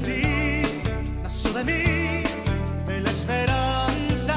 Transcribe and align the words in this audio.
de 0.00 0.02
ti, 0.02 0.22
nació 1.22 1.52
de 1.52 1.64
mí, 1.64 1.72
de 2.86 3.00
la 3.00 3.10
esperanza. 3.10 4.34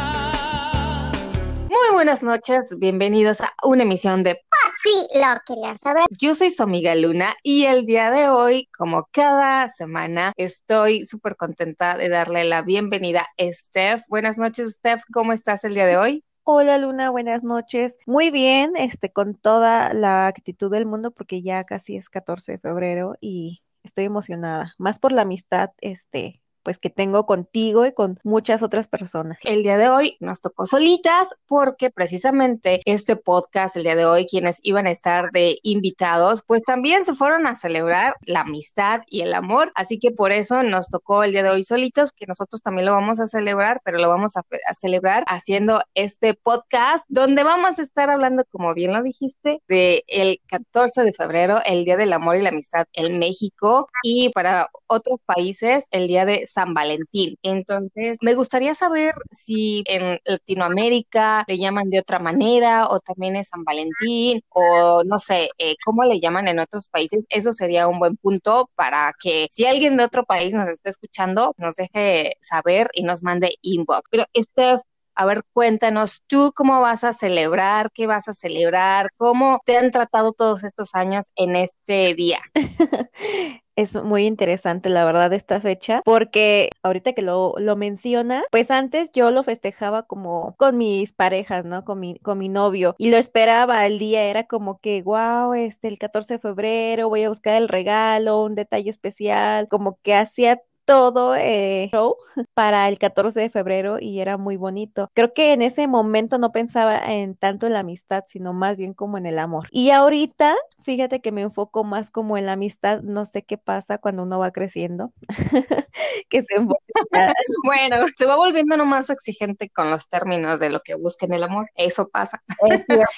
Muy 1.68 1.94
buenas 1.94 2.24
noches, 2.24 2.70
bienvenidos 2.78 3.42
a 3.42 3.52
una 3.64 3.84
emisión 3.84 4.24
de 4.24 4.42
Sí, 4.82 5.20
lo 5.20 5.26
quería 5.46 5.78
saber. 5.78 6.06
Yo 6.18 6.34
soy 6.36 6.50
su 6.52 6.64
amiga 6.64 6.96
Luna 6.96 7.36
y 7.44 7.66
el 7.66 7.86
día 7.86 8.12
de 8.12 8.30
hoy, 8.30 8.70
como 8.78 9.10
cada 9.12 9.68
semana, 9.68 10.32
estoy 10.38 11.06
súper 11.06 11.36
contenta 11.36 11.98
de 11.98 12.08
darle 12.08 12.46
la 12.46 12.62
bienvenida 12.62 13.28
a 13.38 13.52
Steph. 13.52 14.04
Buenas 14.08 14.38
noches, 14.38 14.76
Steph, 14.76 15.04
¿cómo 15.12 15.34
estás 15.34 15.66
el 15.66 15.74
día 15.74 15.86
de 15.86 15.98
hoy? 15.98 16.24
Hola 16.44 16.78
Luna, 16.78 17.10
buenas 17.10 17.44
noches. 17.44 17.98
Muy 18.06 18.32
bien, 18.32 18.72
este, 18.78 19.12
con 19.12 19.36
toda 19.36 19.94
la 19.94 20.28
actitud 20.28 20.72
del 20.72 20.86
mundo 20.86 21.12
porque 21.12 21.42
ya 21.42 21.66
casi 21.66 21.98
es 21.98 22.10
14 22.10 22.54
de 22.54 22.60
febrero 22.60 23.18
y 23.20 23.62
estoy 23.84 24.06
emocionada, 24.06 24.74
más 24.78 25.00
por 25.00 25.12
la 25.12 25.24
amistad, 25.24 25.72
este, 25.82 26.42
pues 26.64 26.80
que 26.80 26.90
tengo 26.90 27.26
contigo 27.26 27.86
y 27.86 27.94
con 27.94 28.20
muchas 28.24 28.64
otras 28.64 28.88
personas. 28.88 29.38
El 29.44 29.64
día 29.64 29.78
de 29.78 29.90
hoy 29.90 30.18
nos 30.20 30.42
tocó 30.42 30.66
solitas 30.66 31.30
porque 31.48 31.90
precisamente 31.90 32.82
este 32.86 33.16
podcast, 33.16 33.76
el 33.76 33.84
día 33.84 33.96
de 33.96 34.06
hoy, 34.06 34.26
quienes 34.28 34.60
iban 34.64 34.88
a 34.88 34.92
estar 34.92 35.32
de 35.32 35.60
invitados, 35.64 36.44
pues 36.46 36.64
también 36.64 37.06
se 37.06 37.14
fueron 37.14 37.48
a 37.48 37.56
celebrar 37.56 38.16
la 38.26 38.42
amistad 38.42 39.02
y 39.08 39.22
el 39.22 39.34
amor. 39.34 39.72
Así 39.76 40.00
que 40.00 40.12
por 40.12 40.32
eso 40.32 40.64
nos 40.64 40.90
tocó 40.90 41.24
el 41.24 41.32
día 41.32 41.44
de 41.44 41.50
hoy 41.50 41.64
solitos, 41.64 42.12
que 42.12 42.26
nosotros 42.28 42.62
también 42.62 42.86
lo 42.86 42.94
vamos 42.94 43.20
a 43.20 43.28
celebrar, 43.28 43.82
pero 43.84 43.98
lo 43.98 44.10
vamos 44.10 44.36
a, 44.38 44.42
celebrar 44.80 45.24
haciendo 45.28 45.82
este 45.94 46.34
podcast 46.34 47.06
donde 47.10 47.44
vamos 47.44 47.80
a 47.80 47.82
estar 47.82 48.10
hablando, 48.10 48.44
como 48.52 48.74
bien 48.74 48.94
lo 48.94 49.04
dijiste, 49.04 49.62
de 49.68 50.04
el 50.08 50.40
14 50.48 51.04
de 51.04 51.14
febrero, 51.14 51.60
el 51.66 51.86
Día 51.86 51.98
del 51.98 52.14
Amor 52.14 52.36
y 52.36 52.42
la 52.42 52.50
Amistad 52.50 52.86
en 52.94 53.20
México 53.20 53.90
y 54.04 54.30
para 54.30 54.70
otros 54.88 55.22
países 55.26 55.86
el 55.92 56.08
Día 56.08 56.26
de 56.26 56.48
San 56.52 56.74
Valentín. 56.74 57.38
Entonces, 57.44 58.18
me 58.22 58.34
gustaría 58.36 58.76
saber 58.76 59.14
si 59.32 59.84
en 59.88 60.20
Latinoamérica 60.26 61.44
le 61.48 61.58
llaman 61.58 61.90
de 61.90 62.00
otra 62.00 62.20
manera 62.20 62.88
o 62.90 63.00
también 63.00 63.36
es 63.36 63.50
San 63.50 63.64
Valentín 63.64 64.42
o 64.50 65.04
no 65.04 65.20
sé, 65.20 65.50
eh, 65.58 65.76
cómo 65.86 66.04
le 66.04 66.20
llaman 66.20 66.48
en 66.48 66.60
otros 66.60 66.88
países. 66.90 67.26
Eso 67.30 67.54
sería 67.54 67.88
un 67.88 68.00
buen 68.00 68.18
punto 68.18 68.70
para 68.76 69.14
que 69.22 69.48
si 69.50 69.66
alguien 69.66 69.98
de 69.98 70.04
otro 70.06 70.24
país 70.26 70.54
nos 70.54 70.68
está 70.68 70.90
escuchando, 70.90 71.54
nos 71.58 71.76
deje 71.76 72.36
saber 72.42 72.90
y 72.94 73.04
nos 73.04 73.24
mande 73.24 73.56
inbox. 73.62 74.04
Pero 74.12 74.26
Steph, 74.36 74.82
a 75.20 75.26
ver, 75.26 75.44
cuéntanos 75.52 76.24
tú 76.28 76.54
cómo 76.56 76.80
vas 76.80 77.04
a 77.04 77.12
celebrar, 77.12 77.92
qué 77.94 78.08
vas 78.08 78.30
a 78.30 78.34
celebrar, 78.34 79.10
cómo 79.18 79.60
te 79.66 79.78
han 79.78 79.92
tratado 79.92 80.32
todos 80.32 80.64
estos 80.64 80.96
años 80.96 81.32
en 81.36 81.58
este 81.58 82.16
día. 82.16 82.40
es 83.76 83.96
muy 83.96 84.26
interesante, 84.26 84.90
la 84.90 85.04
verdad, 85.04 85.32
esta 85.34 85.60
fecha, 85.60 86.02
porque 86.06 86.70
ahorita 86.84 87.12
que 87.14 87.22
lo, 87.22 87.54
lo 87.58 87.76
menciona, 87.76 88.44
pues 88.52 88.72
antes 88.72 89.12
yo 89.12 89.30
lo 89.32 89.44
festejaba 89.44 90.04
como 90.04 90.56
con 90.58 90.78
mis 90.78 91.12
parejas, 91.12 91.66
¿no? 91.66 91.84
Con 91.84 92.00
mi, 92.00 92.20
con 92.20 92.38
mi 92.38 92.48
novio, 92.48 92.96
y 92.98 93.10
lo 93.10 93.18
esperaba 93.18 93.86
el 93.86 94.00
día, 94.00 94.24
era 94.24 94.46
como 94.48 94.80
que, 94.80 95.02
wow, 95.02 95.54
este, 95.54 95.90
el 95.90 95.98
14 95.98 96.36
de 96.36 96.40
febrero, 96.40 97.10
voy 97.10 97.24
a 97.24 97.30
buscar 97.30 97.56
el 97.56 97.70
regalo, 97.70 98.42
un 98.44 98.56
detalle 98.56 98.90
especial, 98.90 99.68
como 99.68 99.98
que 100.02 100.14
hacía 100.14 100.62
todo 100.90 101.36
eh, 101.36 101.88
show 101.92 102.16
para 102.56 102.88
el 102.88 102.98
14 102.98 103.40
de 103.40 103.52
febrero 103.52 104.00
y 104.00 104.22
era 104.22 104.38
muy 104.38 104.58
bonito. 104.58 105.12
Creo 105.14 105.36
que 105.36 105.54
en 105.54 105.62
ese 105.62 105.88
momento 105.88 106.40
no 106.40 106.52
pensaba 106.52 106.98
en 106.98 107.36
tanto 107.36 107.68
en 107.68 107.74
la 107.74 107.82
amistad, 107.82 108.24
sino 108.26 108.54
más 108.54 108.76
bien 108.76 108.96
como 108.96 109.20
en 109.20 109.28
el 109.28 109.38
amor. 109.38 109.68
Y 109.70 109.92
ahorita, 109.92 110.56
fíjate 110.82 111.22
que 111.22 111.32
me 111.32 111.44
enfoco 111.44 111.84
más 111.84 112.10
como 112.10 112.40
en 112.40 112.48
la 112.48 112.54
amistad, 112.54 113.02
no 113.02 113.26
sé 113.26 113.44
qué 113.44 113.60
pasa 113.60 114.00
cuando 114.00 114.24
uno 114.24 114.40
va 114.40 114.50
creciendo, 114.50 115.14
que 116.28 116.42
se 116.42 116.56
Bueno, 117.64 117.98
se 118.18 118.26
va 118.26 118.36
volviendo 118.36 118.76
nomás 118.76 119.12
exigente 119.12 119.70
con 119.70 119.92
los 119.92 120.10
términos 120.10 120.60
de 120.60 120.72
lo 120.72 120.82
que 120.82 120.96
busca 120.96 121.28
en 121.28 121.34
el 121.34 121.44
amor, 121.44 121.70
eso 121.76 122.08
pasa. 122.08 122.42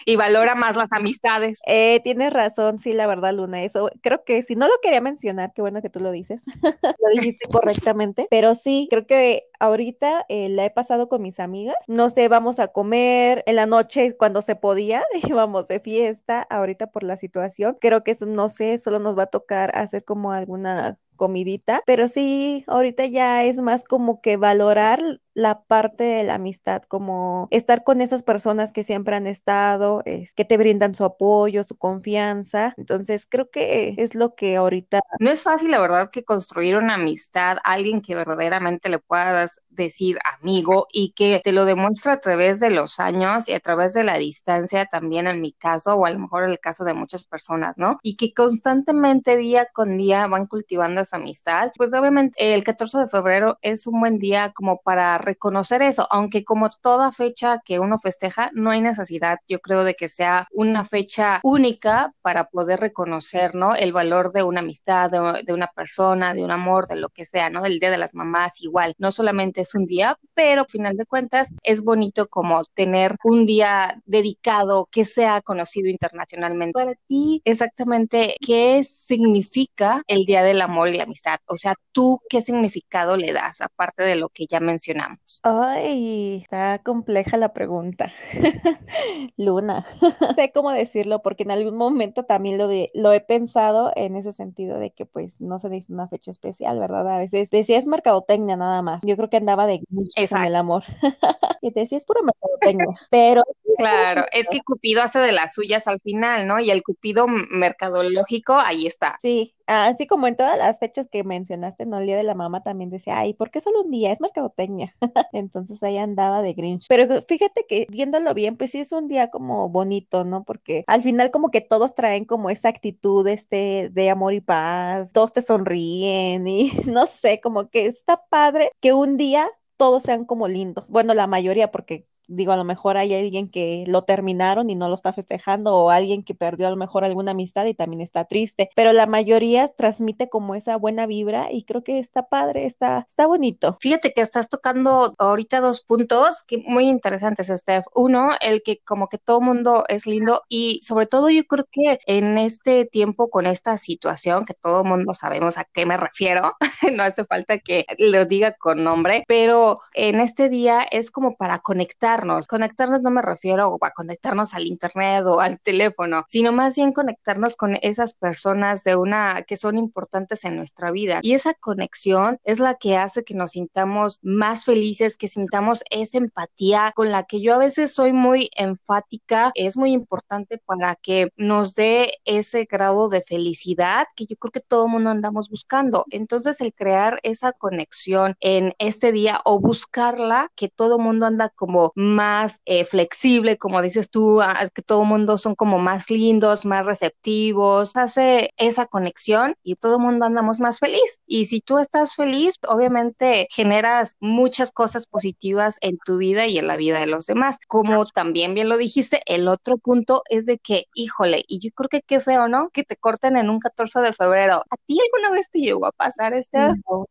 y 0.05 0.17
valora 0.17 0.55
más 0.55 0.75
las 0.75 0.91
amistades. 0.91 1.61
Eh, 1.65 2.01
tienes 2.03 2.33
razón, 2.33 2.79
sí, 2.79 2.91
la 2.91 3.07
verdad, 3.07 3.33
Luna, 3.33 3.63
eso 3.63 3.89
creo 4.01 4.25
que 4.25 4.43
si 4.43 4.57
no 4.57 4.67
lo 4.67 4.73
quería 4.81 4.99
mencionar, 4.99 5.53
qué 5.55 5.61
bueno 5.61 5.81
que 5.81 5.89
tú 5.89 6.01
lo 6.01 6.11
dices, 6.11 6.43
lo 6.73 7.09
dijiste 7.13 7.47
correctamente, 7.61 8.27
pero 8.31 8.55
sí, 8.55 8.87
creo 8.89 9.05
que 9.05 9.43
ahorita 9.59 10.25
eh, 10.29 10.49
la 10.49 10.65
he 10.65 10.71
pasado 10.71 11.07
con 11.07 11.21
mis 11.21 11.39
amigas, 11.39 11.75
no 11.87 12.09
sé, 12.09 12.27
vamos 12.27 12.59
a 12.59 12.69
comer 12.69 13.43
en 13.45 13.55
la 13.55 13.67
noche 13.67 14.17
cuando 14.17 14.41
se 14.41 14.55
podía, 14.55 15.03
íbamos 15.29 15.67
de 15.67 15.79
fiesta, 15.79 16.41
ahorita 16.41 16.87
por 16.87 17.03
la 17.03 17.17
situación, 17.17 17.75
creo 17.79 18.03
que 18.03 18.15
no 18.25 18.49
sé, 18.49 18.79
solo 18.79 18.97
nos 18.99 19.17
va 19.17 19.23
a 19.23 19.27
tocar 19.27 19.75
hacer 19.75 20.03
como 20.03 20.31
alguna 20.31 20.97
comidita, 21.15 21.83
pero 21.85 22.07
sí, 22.07 22.63
ahorita 22.65 23.05
ya 23.05 23.43
es 23.43 23.59
más 23.59 23.83
como 23.83 24.21
que 24.21 24.37
valorar 24.37 25.21
la 25.33 25.63
parte 25.63 26.03
de 26.03 26.23
la 26.23 26.35
amistad, 26.35 26.83
como 26.83 27.47
estar 27.51 27.83
con 27.83 28.01
esas 28.01 28.23
personas 28.23 28.71
que 28.73 28.83
siempre 28.83 29.15
han 29.15 29.27
estado, 29.27 30.01
es, 30.05 30.33
que 30.33 30.45
te 30.45 30.57
brindan 30.57 30.95
su 30.95 31.05
apoyo, 31.05 31.63
su 31.63 31.77
confianza. 31.77 32.73
Entonces, 32.77 33.25
creo 33.29 33.49
que 33.49 33.95
es 33.97 34.15
lo 34.15 34.35
que 34.35 34.57
ahorita... 34.57 34.99
No 35.19 35.29
es 35.29 35.43
fácil, 35.43 35.71
la 35.71 35.79
verdad, 35.79 36.09
que 36.09 36.23
construir 36.23 36.75
una 36.77 36.95
amistad, 36.95 37.57
alguien 37.63 38.01
que 38.01 38.15
verdaderamente 38.15 38.89
le 38.89 38.99
puedas 38.99 39.61
decir 39.69 40.19
amigo 40.39 40.87
y 40.91 41.13
que 41.13 41.41
te 41.43 41.51
lo 41.51 41.65
demuestra 41.65 42.13
a 42.13 42.19
través 42.19 42.59
de 42.59 42.69
los 42.69 42.99
años 42.99 43.47
y 43.47 43.53
a 43.53 43.59
través 43.59 43.93
de 43.93 44.03
la 44.03 44.17
distancia 44.17 44.85
también 44.85 45.27
en 45.27 45.41
mi 45.41 45.53
caso 45.53 45.95
o 45.95 46.05
a 46.05 46.11
lo 46.11 46.19
mejor 46.19 46.43
en 46.43 46.51
el 46.51 46.59
caso 46.59 46.83
de 46.83 46.93
muchas 46.93 47.23
personas, 47.23 47.77
¿no? 47.77 47.99
Y 48.03 48.15
que 48.15 48.33
constantemente 48.33 49.37
día 49.37 49.67
con 49.73 49.97
día 49.97 50.27
van 50.27 50.45
cultivando 50.45 51.01
esa 51.01 51.17
amistad. 51.17 51.71
Pues 51.77 51.93
obviamente 51.93 52.53
el 52.53 52.63
14 52.63 52.99
de 52.99 53.07
febrero 53.07 53.57
es 53.61 53.87
un 53.87 53.99
buen 53.99 54.19
día 54.19 54.51
como 54.53 54.81
para 54.81 55.17
reconocer 55.21 55.81
eso, 55.81 56.07
aunque 56.09 56.43
como 56.43 56.67
toda 56.81 57.11
fecha 57.11 57.61
que 57.63 57.79
uno 57.79 57.97
festeja, 57.97 58.49
no 58.53 58.71
hay 58.71 58.81
necesidad, 58.81 59.39
yo 59.47 59.59
creo, 59.59 59.83
de 59.83 59.95
que 59.95 60.09
sea 60.09 60.47
una 60.51 60.83
fecha 60.83 61.39
única 61.43 62.13
para 62.21 62.45
poder 62.49 62.79
reconocer, 62.79 63.55
¿no? 63.55 63.75
El 63.75 63.93
valor 63.93 64.31
de 64.33 64.43
una 64.43 64.61
amistad, 64.61 65.09
de, 65.11 65.53
una 65.53 65.67
persona, 65.67 66.33
de 66.33 66.43
un 66.43 66.51
amor, 66.51 66.87
de 66.87 66.95
lo 66.95 67.09
que 67.09 67.25
sea, 67.25 67.49
¿no? 67.49 67.61
Del 67.61 67.79
Día 67.79 67.91
de 67.91 67.97
las 67.97 68.13
Mamás, 68.13 68.61
igual, 68.61 68.95
no 68.97 69.11
solamente 69.11 69.61
es 69.61 69.75
un 69.75 69.85
día, 69.85 70.17
pero 70.33 70.61
al 70.61 70.69
final 70.69 70.97
de 70.97 71.05
cuentas 71.05 71.49
es 71.63 71.81
bonito 71.81 72.27
como 72.27 72.63
tener 72.73 73.15
un 73.23 73.45
día 73.45 74.01
dedicado 74.05 74.87
que 74.91 75.05
sea 75.05 75.41
conocido 75.41 75.89
internacionalmente. 75.89 76.73
Para 76.73 76.93
ti, 77.07 77.41
exactamente, 77.45 78.35
¿qué 78.45 78.83
significa 78.83 80.03
el 80.07 80.25
Día 80.25 80.43
del 80.43 80.61
Amor 80.61 80.89
y 80.89 80.97
la 80.97 81.03
Amistad? 81.03 81.39
O 81.45 81.57
sea, 81.57 81.75
¿tú 81.91 82.19
qué 82.29 82.41
significado 82.41 83.17
le 83.17 83.33
das, 83.33 83.61
aparte 83.61 84.03
de 84.03 84.15
lo 84.15 84.29
que 84.29 84.45
ya 84.49 84.59
mencionamos? 84.59 85.10
Ay, 85.43 86.41
está 86.41 86.79
compleja 86.83 87.37
la 87.37 87.53
pregunta. 87.53 88.11
Luna, 89.37 89.85
no 90.01 90.11
sé 90.35 90.51
cómo 90.53 90.71
decirlo 90.71 91.21
porque 91.21 91.43
en 91.43 91.51
algún 91.51 91.77
momento 91.77 92.23
también 92.23 92.57
lo, 92.57 92.67
de, 92.67 92.89
lo 92.93 93.11
he 93.13 93.21
pensado 93.21 93.91
en 93.95 94.15
ese 94.15 94.33
sentido 94.33 94.77
de 94.79 94.91
que 94.91 95.05
pues 95.05 95.41
no 95.41 95.59
se 95.59 95.69
dice 95.69 95.93
una 95.93 96.07
fecha 96.07 96.31
especial, 96.31 96.79
¿verdad? 96.79 97.07
A 97.07 97.19
veces 97.19 97.49
decía 97.49 97.77
es 97.77 97.87
mercadotecnia 97.87 98.57
nada 98.57 98.81
más. 98.81 99.01
Yo 99.03 99.15
creo 99.17 99.29
que 99.29 99.37
andaba 99.37 99.67
de 99.67 99.81
con 100.29 100.43
el 100.43 100.55
amor. 100.55 100.83
y 101.61 101.71
te 101.71 101.81
decía 101.81 101.97
es 101.97 102.05
pura 102.05 102.21
mercadotecnia, 102.21 102.99
pero... 103.09 103.43
Claro, 103.77 104.25
es 104.33 104.49
que 104.49 104.59
Cupido 104.61 105.01
hace 105.01 105.19
de 105.19 105.31
las 105.31 105.53
suyas 105.53 105.87
al 105.87 106.01
final, 106.01 106.45
¿no? 106.45 106.59
Y 106.59 106.71
el 106.71 106.83
Cupido 106.83 107.25
mercadológico, 107.27 108.53
ahí 108.53 108.85
está. 108.85 109.17
Sí, 109.21 109.55
así 109.67 110.07
como 110.07 110.27
en 110.27 110.35
todas 110.35 110.57
las 110.57 110.79
fechas 110.79 111.07
que 111.11 111.23
mencionaste, 111.23 111.85
¿no? 111.85 111.99
El 111.99 112.05
Día 112.07 112.17
de 112.17 112.23
la 112.23 112.35
Mamá 112.35 112.63
también 112.63 112.89
decía, 112.89 113.19
ay, 113.19 113.33
¿por 113.33 113.51
qué 113.51 113.61
solo 113.61 113.81
un 113.81 113.91
día? 113.91 114.11
Es 114.11 114.21
mercadotecnia. 114.21 114.93
Entonces 115.33 115.81
ahí 115.83 115.97
andaba 115.97 116.41
de 116.41 116.53
Grinch. 116.53 116.87
Pero 116.87 117.21
fíjate 117.27 117.65
que 117.67 117.87
viéndolo 117.89 118.33
bien, 118.33 118.57
pues 118.57 118.71
sí 118.71 118.79
es 118.79 118.91
un 118.91 119.07
día 119.07 119.29
como 119.29 119.69
bonito, 119.69 120.25
¿no? 120.25 120.43
Porque 120.43 120.83
al 120.87 121.01
final 121.03 121.31
como 121.31 121.49
que 121.49 121.61
todos 121.61 121.93
traen 121.93 122.25
como 122.25 122.49
esa 122.49 122.69
actitud 122.69 123.27
este 123.27 123.89
de 123.91 124.09
amor 124.09 124.33
y 124.33 124.41
paz, 124.41 125.13
todos 125.13 125.33
te 125.33 125.41
sonríen 125.41 126.47
y 126.47 126.71
no 126.91 127.05
sé, 127.07 127.39
como 127.41 127.69
que 127.69 127.85
está 127.85 128.25
padre 128.29 128.71
que 128.79 128.93
un 128.93 129.17
día 129.17 129.47
todos 129.77 130.03
sean 130.03 130.25
como 130.25 130.47
lindos. 130.47 130.89
Bueno, 130.91 131.13
la 131.13 131.27
mayoría, 131.27 131.71
porque 131.71 132.05
digo, 132.31 132.51
a 132.51 132.57
lo 132.57 132.63
mejor 132.63 132.97
hay 132.97 133.13
alguien 133.13 133.49
que 133.49 133.83
lo 133.87 134.03
terminaron 134.03 134.69
y 134.69 134.75
no 134.75 134.87
lo 134.87 134.95
está 134.95 135.13
festejando 135.13 135.75
o 135.75 135.89
alguien 135.89 136.23
que 136.23 136.33
perdió 136.33 136.67
a 136.67 136.71
lo 136.71 136.77
mejor 136.77 137.03
alguna 137.03 137.31
amistad 137.31 137.65
y 137.65 137.73
también 137.73 138.01
está 138.01 138.25
triste, 138.25 138.69
pero 138.75 138.93
la 138.93 139.05
mayoría 139.05 139.67
transmite 139.67 140.29
como 140.29 140.55
esa 140.55 140.77
buena 140.77 141.05
vibra 141.05 141.51
y 141.51 141.63
creo 141.63 141.83
que 141.83 141.99
está 141.99 142.27
padre, 142.27 142.65
está, 142.65 143.05
está 143.07 143.27
bonito. 143.27 143.77
Fíjate 143.79 144.13
que 144.13 144.21
estás 144.21 144.49
tocando 144.49 145.13
ahorita 145.17 145.59
dos 145.59 145.81
puntos 145.81 146.43
que 146.47 146.57
muy 146.59 146.85
interesantes, 146.85 147.47
Steph. 147.47 147.85
Uno, 147.93 148.31
el 148.41 148.63
que 148.63 148.79
como 148.79 149.07
que 149.07 149.17
todo 149.17 149.41
mundo 149.41 149.85
es 149.87 150.05
lindo 150.07 150.43
y 150.47 150.79
sobre 150.83 151.05
todo 151.05 151.29
yo 151.29 151.43
creo 151.45 151.65
que 151.69 151.99
en 152.05 152.37
este 152.37 152.85
tiempo 152.85 153.29
con 153.29 153.45
esta 153.45 153.77
situación 153.77 154.45
que 154.45 154.53
todo 154.53 154.83
mundo 154.83 155.13
sabemos 155.13 155.57
a 155.57 155.65
qué 155.65 155.85
me 155.85 155.97
refiero, 155.97 156.55
no 156.93 157.03
hace 157.03 157.25
falta 157.25 157.59
que 157.59 157.85
lo 157.97 158.25
diga 158.25 158.53
con 158.53 158.83
nombre, 158.83 159.23
pero 159.27 159.79
en 159.93 160.19
este 160.19 160.49
día 160.49 160.83
es 160.89 161.11
como 161.11 161.35
para 161.35 161.59
conectar 161.59 162.20
conectarnos. 162.21 162.47
Conectarnos 162.47 163.01
no 163.01 163.11
me 163.11 163.21
refiero 163.21 163.77
a 163.81 163.91
conectarnos 163.91 164.53
al 164.53 164.67
internet 164.67 165.23
o 165.25 165.39
al 165.39 165.59
teléfono, 165.59 166.25
sino 166.27 166.51
más 166.51 166.75
bien 166.75 166.91
conectarnos 166.91 167.55
con 167.55 167.77
esas 167.81 168.13
personas 168.13 168.83
de 168.83 168.95
una 168.95 169.43
que 169.43 169.57
son 169.57 169.77
importantes 169.77 170.45
en 170.45 170.55
nuestra 170.55 170.91
vida. 170.91 171.19
Y 171.21 171.33
esa 171.33 171.53
conexión 171.53 172.39
es 172.43 172.59
la 172.59 172.75
que 172.75 172.97
hace 172.97 173.23
que 173.23 173.33
nos 173.33 173.51
sintamos 173.51 174.19
más 174.21 174.65
felices, 174.65 175.17
que 175.17 175.27
sintamos 175.27 175.83
esa 175.89 176.17
empatía 176.17 176.93
con 176.95 177.11
la 177.11 177.23
que 177.23 177.41
yo 177.41 177.55
a 177.55 177.57
veces 177.57 177.93
soy 177.93 178.13
muy 178.13 178.49
enfática. 178.55 179.51
Es 179.55 179.77
muy 179.77 179.91
importante 179.91 180.61
para 180.65 180.95
que 180.95 181.29
nos 181.37 181.75
dé 181.75 182.13
ese 182.25 182.65
grado 182.65 183.09
de 183.09 183.21
felicidad 183.21 184.05
que 184.15 184.25
yo 184.25 184.35
creo 184.37 184.51
que 184.51 184.59
todo 184.59 184.87
mundo 184.87 185.09
andamos 185.09 185.49
buscando. 185.49 186.05
Entonces, 186.09 186.61
el 186.61 186.73
crear 186.73 187.19
esa 187.23 187.53
conexión 187.53 188.35
en 188.39 188.73
este 188.79 189.11
día 189.11 189.41
o 189.45 189.59
buscarla, 189.59 190.51
que 190.55 190.69
todo 190.69 190.99
mundo 190.99 191.25
anda 191.25 191.49
como 191.49 191.91
más 192.11 192.61
eh, 192.65 192.85
flexible, 192.85 193.57
como 193.57 193.81
dices 193.81 194.09
tú, 194.09 194.41
ah, 194.41 194.67
que 194.73 194.81
todo 194.81 195.01
el 195.01 195.07
mundo 195.07 195.37
son 195.37 195.55
como 195.55 195.79
más 195.79 196.09
lindos, 196.09 196.65
más 196.65 196.85
receptivos, 196.85 197.95
hace 197.95 198.51
esa 198.57 198.85
conexión 198.85 199.55
y 199.63 199.75
todo 199.75 199.95
el 199.95 200.01
mundo 200.01 200.25
andamos 200.25 200.59
más 200.59 200.79
feliz. 200.79 201.19
Y 201.25 201.45
si 201.45 201.61
tú 201.61 201.79
estás 201.79 202.15
feliz, 202.15 202.55
obviamente 202.67 203.47
generas 203.51 204.15
muchas 204.19 204.71
cosas 204.71 205.07
positivas 205.07 205.77
en 205.81 205.97
tu 206.05 206.17
vida 206.17 206.47
y 206.47 206.57
en 206.57 206.67
la 206.67 206.77
vida 206.77 206.99
de 206.99 207.07
los 207.07 207.25
demás. 207.25 207.57
Como 207.67 208.05
también 208.05 208.53
bien 208.53 208.69
lo 208.69 208.77
dijiste, 208.77 209.21
el 209.25 209.47
otro 209.47 209.77
punto 209.77 210.23
es 210.29 210.45
de 210.45 210.57
que, 210.57 210.85
híjole, 210.93 211.43
y 211.47 211.59
yo 211.59 211.71
creo 211.75 211.89
que 211.89 212.01
qué 212.01 212.19
feo, 212.19 212.47
¿no? 212.47 212.69
Que 212.69 212.83
te 212.83 212.95
corten 212.95 213.37
en 213.37 213.49
un 213.49 213.59
14 213.59 213.99
de 214.01 214.13
febrero. 214.13 214.63
¿A 214.69 214.75
ti 214.85 214.97
alguna 214.99 215.31
vez 215.31 215.49
te 215.49 215.59
llegó 215.59 215.85
a 215.85 215.91
pasar 215.91 216.33
este? 216.33 216.59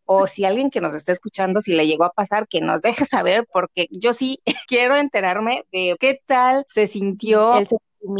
O 0.05 0.27
si 0.27 0.45
alguien 0.45 0.71
que 0.71 0.81
nos 0.81 0.95
está 0.95 1.13
escuchando, 1.13 1.61
si 1.61 1.73
le 1.73 1.87
llegó 1.87 2.05
a 2.05 2.13
pasar, 2.13 2.47
que 2.49 2.61
nos 2.61 2.83
deje 2.83 3.05
saber, 3.05 3.47
porque 3.53 3.87
yo 3.91 4.13
sí 4.13 4.41
quiero 4.69 4.80
enterarme 4.83 5.65
de 5.73 5.97
qué 5.99 6.21
tal 6.27 6.65
se 6.69 6.87
sintió 6.87 7.55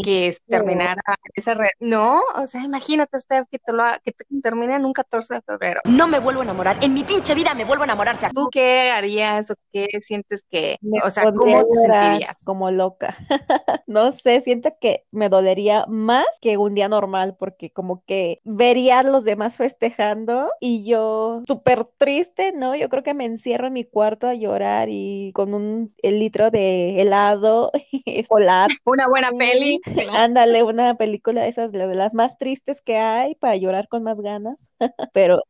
que 0.03 0.35
terminara 0.47 1.01
esa 1.33 1.53
red. 1.53 1.69
No, 1.79 2.21
o 2.35 2.45
sea, 2.45 2.63
imagínate, 2.63 3.19
Steph, 3.19 3.47
que 3.49 3.59
te, 3.59 3.73
lo, 3.73 3.83
que 4.03 4.11
te 4.11 4.25
termine 4.41 4.75
en 4.75 4.85
un 4.85 4.93
14 4.93 5.35
de 5.35 5.41
febrero. 5.41 5.81
No 5.85 6.07
me 6.07 6.19
vuelvo 6.19 6.41
a 6.41 6.43
enamorar. 6.43 6.77
En 6.81 6.93
mi 6.93 7.03
pinche 7.03 7.33
vida 7.33 7.53
me 7.53 7.65
vuelvo 7.65 7.83
a 7.83 7.85
enamorarse. 7.85 8.29
¿Tú 8.33 8.49
qué 8.51 8.91
harías 8.91 9.51
o 9.51 9.55
qué 9.71 9.87
sientes 10.01 10.45
que, 10.49 10.77
o 11.03 11.09
sea, 11.09 11.31
cómo 11.31 11.65
te 11.65 11.77
sentirías? 11.79 12.43
Como 12.43 12.71
loca. 12.71 13.15
no 13.87 14.11
sé, 14.11 14.41
siento 14.41 14.75
que 14.79 15.05
me 15.11 15.29
dolería 15.29 15.85
más 15.87 16.25
que 16.41 16.57
un 16.57 16.75
día 16.75 16.89
normal 16.89 17.35
porque 17.37 17.71
como 17.71 18.03
que 18.05 18.41
vería 18.43 18.99
a 18.99 19.03
los 19.03 19.23
demás 19.23 19.57
festejando 19.57 20.49
y 20.59 20.83
yo 20.85 21.43
súper 21.47 21.85
triste, 21.97 22.53
¿no? 22.53 22.75
Yo 22.75 22.89
creo 22.89 23.03
que 23.03 23.13
me 23.13 23.25
encierro 23.25 23.67
en 23.67 23.73
mi 23.73 23.83
cuarto 23.83 24.27
a 24.27 24.33
llorar 24.33 24.89
y 24.89 25.31
con 25.33 25.53
un 25.53 25.93
litro 26.03 26.51
de 26.51 27.01
helado 27.01 27.71
polar. 28.29 28.69
Una 28.85 29.07
buena 29.07 29.31
peli 29.31 29.70
Ándale, 30.17 30.63
una 30.63 30.95
película 30.95 31.41
de 31.43 31.49
esas, 31.49 31.71
de 31.71 31.95
las 31.95 32.13
más 32.13 32.37
tristes 32.37 32.81
que 32.81 32.97
hay 32.97 33.35
para 33.35 33.55
llorar 33.55 33.87
con 33.87 34.03
más 34.03 34.21
ganas, 34.21 34.71
pero 35.13 35.41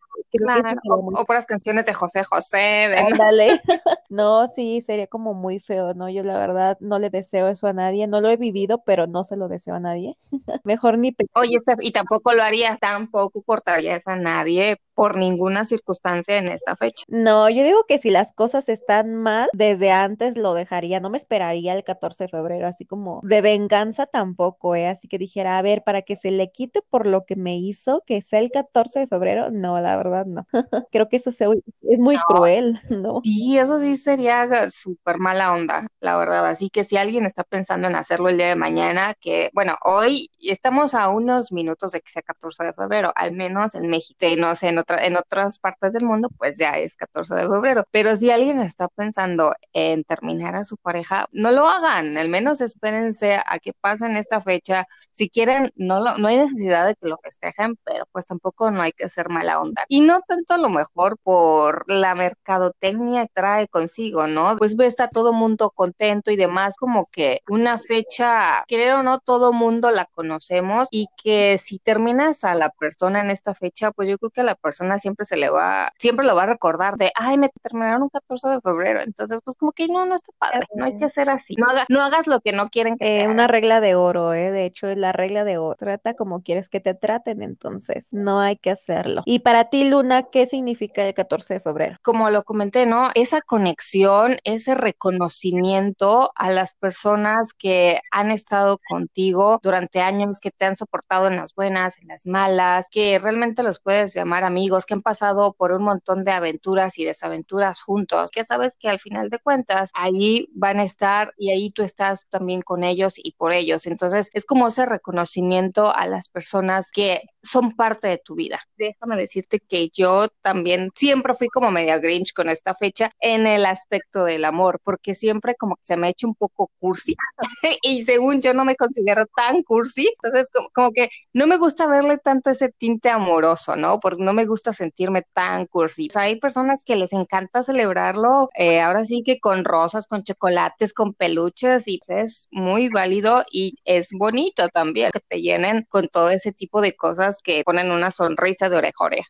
o, 0.90 1.26
por 1.26 1.36
las 1.36 1.46
canciones 1.46 1.86
de 1.86 1.94
José 1.94 2.24
José. 2.24 2.96
Ándale. 2.96 3.62
no, 4.10 4.48
sí, 4.48 4.82
sería 4.82 5.08
como 5.08 5.34
muy 5.34 5.60
feo, 5.60 5.94
¿no? 5.94 6.10
Yo 6.10 6.24
la 6.24 6.38
verdad 6.38 6.78
no 6.80 7.00
le 7.00 7.10
deseo 7.10 7.48
eso 7.48 7.68
a 7.68 7.74
nadie, 7.74 8.08
no 8.08 8.22
lo 8.22 8.30
he 8.30 8.38
vivido, 8.38 8.84
pero 8.86 9.08
no 9.08 9.24
se 9.24 9.36
lo 9.36 9.48
deseo 9.48 9.76
a 9.76 9.80
nadie. 9.80 10.18
Mejor 10.64 10.98
ni... 10.98 11.16
Oye, 11.34 11.58
y 11.80 11.92
tampoco 11.92 12.34
lo 12.34 12.44
harías, 12.44 12.80
tampoco 12.80 13.42
cortarías 13.42 14.08
a 14.08 14.16
nadie 14.16 14.78
por 14.94 15.18
ninguna 15.18 15.66
circunstancia 15.66 16.38
en 16.38 16.48
esta 16.48 16.76
fecha. 16.76 17.06
No, 17.08 17.50
yo 17.50 17.64
digo 17.64 17.86
que 17.88 17.98
si 17.98 18.12
las 18.12 18.32
cosas 18.32 18.70
están 18.70 19.16
mal, 19.16 19.50
desde 19.54 19.90
antes 19.90 20.38
lo 20.38 20.54
dejaría, 20.54 21.00
no 21.00 21.10
me 21.10 21.18
esperaría 21.18 21.74
el 21.74 21.84
14 21.84 22.26
de 22.26 22.28
febrero, 22.28 22.68
así 22.68 22.86
como 22.86 23.20
de 23.24 23.42
venganza 23.42 24.06
tampoco, 24.06 24.76
¿eh? 24.76 24.88
Así 24.88 25.08
que 25.08 25.18
dijera, 25.18 25.58
a 25.58 25.62
ver, 25.62 25.84
para 25.84 26.04
que 26.04 26.16
se 26.16 26.30
le 26.30 26.52
quite 26.52 26.82
por 26.88 27.08
lo 27.08 27.26
que 27.26 27.36
me 27.36 27.58
hizo, 27.58 28.04
que 28.06 28.22
sea 28.22 28.40
el 28.40 28.52
14 28.52 29.00
de 29.00 29.08
febrero, 29.08 29.50
no, 29.50 29.80
la 29.82 29.98
verdad 30.02 30.26
no. 30.26 30.48
Creo 30.92 31.08
que 31.10 31.18
eso 31.18 31.30
es 31.30 32.00
muy 32.00 32.18
cruel, 32.28 32.80
¿no? 32.90 33.22
Sí, 33.24 33.58
eso 33.58 33.80
sí 33.80 33.96
sería 33.98 34.70
súper 34.72 35.20
mala 35.20 35.54
onda, 35.54 35.88
la 36.00 36.18
verdad. 36.18 36.46
Así 36.48 36.70
que 36.70 36.84
si 36.84 36.98
alguien 36.98 37.26
está 37.26 37.44
pensando 37.44 37.88
en 37.88 37.96
hacerlo 37.96 38.30
el 38.30 38.38
día 38.38 38.48
de 38.48 38.56
mañana, 38.56 39.14
que 39.20 39.50
bueno, 39.54 39.76
hoy 39.84 40.30
estamos 40.40 40.94
a 40.94 41.10
unos 41.10 41.52
minutos 41.52 41.92
de 41.92 42.02
que 42.02 42.10
sea 42.12 42.22
14 42.22 42.64
de 42.64 42.74
febrero, 42.74 43.12
al 43.16 43.32
menos 43.34 43.76
en 43.76 43.88
México, 43.88 44.26
no 44.38 44.56
sé, 44.56 44.70
en, 44.70 44.78
otra, 44.80 45.06
en 45.06 45.16
otras 45.18 45.60
partes 45.60 45.94
del 45.94 46.06
mundo, 46.06 46.30
pues 46.38 46.58
ya 46.58 46.72
es 46.78 46.96
14 46.96 47.36
de 47.36 47.44
febrero. 47.48 47.84
Pero 47.92 48.16
si 48.16 48.32
alguien 48.32 48.60
está 48.60 48.88
pensando 48.88 49.54
en 49.74 50.04
terminar 50.04 50.56
a 50.56 50.64
su 50.64 50.78
pareja, 50.78 51.28
no 51.32 51.52
lo 51.52 51.68
hagan, 51.70 52.18
al 52.18 52.30
menos 52.30 52.62
espérense 52.62 53.40
a 53.46 53.60
que 53.60 53.74
pasen 53.74 54.18
esta 54.18 54.42
fecha. 54.42 54.86
Si 55.12 55.30
quieren, 55.30 55.72
no, 55.76 56.18
no 56.18 56.28
hay 56.28 56.38
necesidad 56.38 56.88
de 56.88 56.96
que 56.96 57.08
lo 57.08 57.18
festejen, 57.24 57.78
pero 57.84 58.06
pues 58.12 58.26
tampoco 58.26 58.72
no 58.72 58.82
hay 58.82 58.92
que 58.92 59.10
ser 59.10 59.30
mala 59.30 59.60
onda. 59.62 59.84
Y 59.94 60.00
no 60.00 60.22
tanto 60.26 60.54
a 60.54 60.58
lo 60.58 60.70
mejor 60.70 61.18
por 61.22 61.84
la 61.92 62.16
mercadotecnia 62.16 63.26
que 63.26 63.34
trae 63.34 63.68
consigo, 63.68 64.26
¿no? 64.26 64.56
Pues 64.58 64.78
ve, 64.78 64.86
está 64.86 65.10
todo 65.10 65.34
mundo 65.34 65.70
contento 65.70 66.32
y 66.32 66.38
demás, 66.38 66.78
como 66.78 67.08
que 67.12 67.42
una 67.50 67.78
fecha, 67.78 68.64
creo 68.70 69.00
o 69.00 69.04
no, 69.04 69.20
todo 69.20 69.52
mundo 69.52 69.92
la 69.92 70.06
conocemos 70.06 70.88
y 70.92 71.08
que 71.22 71.58
si 71.58 71.78
terminas 71.78 72.46
a 72.46 72.56
la 72.56 72.70
persona 72.70 73.20
en 73.20 73.32
esta 73.32 73.54
fecha, 73.54 73.92
pues 73.92 74.08
yo 74.08 74.18
creo 74.18 74.30
que 74.30 74.40
a 74.40 74.46
la 74.46 74.56
persona 74.56 74.98
siempre 74.98 75.26
se 75.26 75.36
le 75.36 75.50
va, 75.50 75.92
siempre 76.00 76.26
lo 76.26 76.38
va 76.38 76.44
a 76.44 76.46
recordar 76.46 76.96
de, 76.96 77.12
ay, 77.16 77.38
me 77.38 77.50
terminaron 77.62 78.04
un 78.04 78.10
14 78.10 78.48
de 78.48 78.62
febrero, 78.62 79.02
entonces 79.02 79.42
pues 79.44 79.58
como 79.58 79.74
que 79.74 79.90
no, 79.90 80.06
no 80.06 80.16
está 80.16 80.32
padre, 80.38 80.68
no 80.74 80.86
hay 80.86 80.96
que 80.96 81.04
hacer 81.04 81.30
así, 81.30 81.56
no, 81.58 81.68
no 81.90 82.02
hagas 82.02 82.28
lo 82.28 82.40
que 82.40 82.54
no 82.54 82.70
quieren 82.70 82.98
que 82.98 83.24
eh, 83.24 83.28
Una 83.28 83.48
regla 83.48 83.82
de 83.82 83.96
oro, 83.96 84.34
¿eh? 84.34 84.52
De 84.52 84.66
hecho, 84.66 84.88
es 84.88 84.98
la 84.98 85.12
regla 85.12 85.44
de 85.44 85.58
oro, 85.58 85.76
trata 85.76 86.14
como 86.14 86.44
quieres 86.44 86.70
que 86.70 86.80
te 86.80 86.94
traten, 86.94 87.42
entonces 87.42 88.14
no 88.14 88.40
hay 88.40 88.56
que 88.56 88.72
hacerlo. 88.72 89.24
Y 89.26 89.40
para 89.40 89.66
ti, 89.66 89.81
Luna, 89.86 90.24
¿qué 90.32 90.46
significa 90.48 91.06
el 91.06 91.14
14 91.14 91.56
de 91.56 91.60
febrero? 91.60 91.98
Como 92.02 92.30
lo 92.30 92.44
comenté, 92.44 92.86
¿no? 92.86 93.10
Esa 93.16 93.42
conexión, 93.42 94.38
ese 94.44 94.76
reconocimiento 94.76 96.32
a 96.36 96.52
las 96.52 96.76
personas 96.76 97.54
que 97.54 98.02
han 98.12 98.32
estado 98.32 98.80
contigo 98.90 99.60
durante 99.64 100.02
años, 100.02 100.40
que 100.40 100.52
te 100.52 100.66
han 100.66 100.76
soportado 100.76 101.28
en 101.28 101.36
las 101.36 101.56
buenas, 101.56 101.98
en 102.00 102.08
las 102.08 102.26
malas, 102.26 102.88
que 102.92 103.20
realmente 103.20 103.64
los 103.64 103.80
puedes 103.80 104.14
llamar 104.14 104.44
amigos, 104.44 104.86
que 104.86 104.94
han 104.94 105.02
pasado 105.02 105.54
por 105.54 105.72
un 105.72 105.84
montón 105.84 106.24
de 106.24 106.32
aventuras 106.32 106.98
y 106.98 107.06
desaventuras 107.06 107.82
juntos, 107.82 108.32
que 108.32 108.44
sabes 108.44 108.76
que 108.78 108.90
al 108.90 109.00
final 109.00 109.30
de 109.30 109.40
cuentas 109.40 109.92
allí 109.94 110.50
van 110.54 110.80
a 110.80 110.84
estar 110.84 111.34
y 111.38 111.52
ahí 111.52 111.72
tú 111.72 111.84
estás 111.84 112.26
también 112.30 112.62
con 112.62 112.84
ellos 112.84 113.14
y 113.18 113.34
por 113.34 113.54
ellos. 113.54 113.88
Entonces 113.88 114.30
es 114.34 114.46
como 114.46 114.68
ese 114.68 114.86
reconocimiento 114.86 115.96
a 115.96 116.06
las 116.08 116.30
personas 116.30 116.92
que 116.92 117.22
son 117.42 117.76
parte 117.76 118.08
de 118.08 118.18
tu 118.18 118.36
vida. 118.36 118.60
Déjame 118.78 119.18
decirte 119.18 119.60
que 119.72 119.90
yo 119.94 120.28
también 120.42 120.90
siempre 120.96 121.34
fui 121.34 121.48
como 121.48 121.72
media 121.72 121.98
grinch 121.98 122.34
con 122.34 122.50
esta 122.50 122.76
fecha 122.76 123.10
en 123.22 123.48
el 123.48 123.66
aspecto 123.66 124.26
del 124.26 124.44
amor, 124.44 124.82
porque 124.84 125.16
siempre 125.16 125.56
como 125.56 125.78
que 125.78 125.84
se 125.86 125.96
me 125.96 126.08
ha 126.08 126.10
hecho 126.10 126.28
un 126.28 126.36
poco 126.36 126.70
cursi 126.78 127.16
y 127.82 128.04
según 128.04 128.42
yo 128.42 128.54
no 128.54 128.66
me 128.66 128.76
considero 128.76 129.26
tan 129.34 129.64
cursi, 129.64 130.10
entonces 130.22 130.50
como, 130.74 130.92
que 130.92 131.08
no 131.32 131.48
me 131.48 131.56
gusta 131.56 131.88
verle 131.88 132.18
tanto 132.18 132.50
ese 132.50 132.68
tinte 132.68 133.10
amoroso, 133.10 133.78
¿no? 133.78 134.02
Porque 134.02 134.22
no 134.22 134.34
me 134.34 134.46
gusta 134.46 134.74
sentirme 134.74 135.24
tan 135.34 135.68
cursi. 135.68 136.10
hay 136.16 136.38
personas 136.38 136.84
que 136.84 136.98
les 136.98 137.14
encanta 137.14 137.64
celebrarlo, 137.64 138.50
eh, 138.56 138.82
ahora 138.82 139.06
sí 139.06 139.24
que 139.26 139.40
con 139.40 139.64
rosas, 139.64 140.06
con 140.06 140.24
chocolates, 140.24 140.94
con 140.94 141.14
peluches 141.14 141.88
y 141.88 142.02
es 142.08 142.50
muy 142.52 142.90
válido 142.90 143.46
y 143.50 143.76
es 143.86 144.10
bonito 144.12 144.68
también 144.68 145.12
que 145.12 145.22
te 145.22 145.42
llenen 145.42 145.86
con 145.88 146.10
todo 146.10 146.30
ese 146.30 146.52
tipo 146.52 146.82
de 146.82 146.94
cosas 146.94 147.38
que 147.42 147.64
ponen 147.64 147.90
una 147.92 148.12
sonrisa 148.12 148.68
de 148.68 148.76
oreja 148.76 148.96
a 149.00 149.06
oreja. 149.06 149.30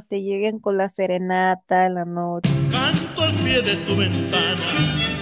Se 0.00 0.22
lleguen 0.22 0.58
con 0.58 0.76
la 0.76 0.88
serenata 0.88 1.86
en 1.86 1.94
la 1.94 2.04
noche. 2.04 2.50
Canto 2.70 3.22
al 3.22 3.32
pie 3.34 3.62
de 3.62 3.76
tu 3.86 3.96
ventana 3.96 5.13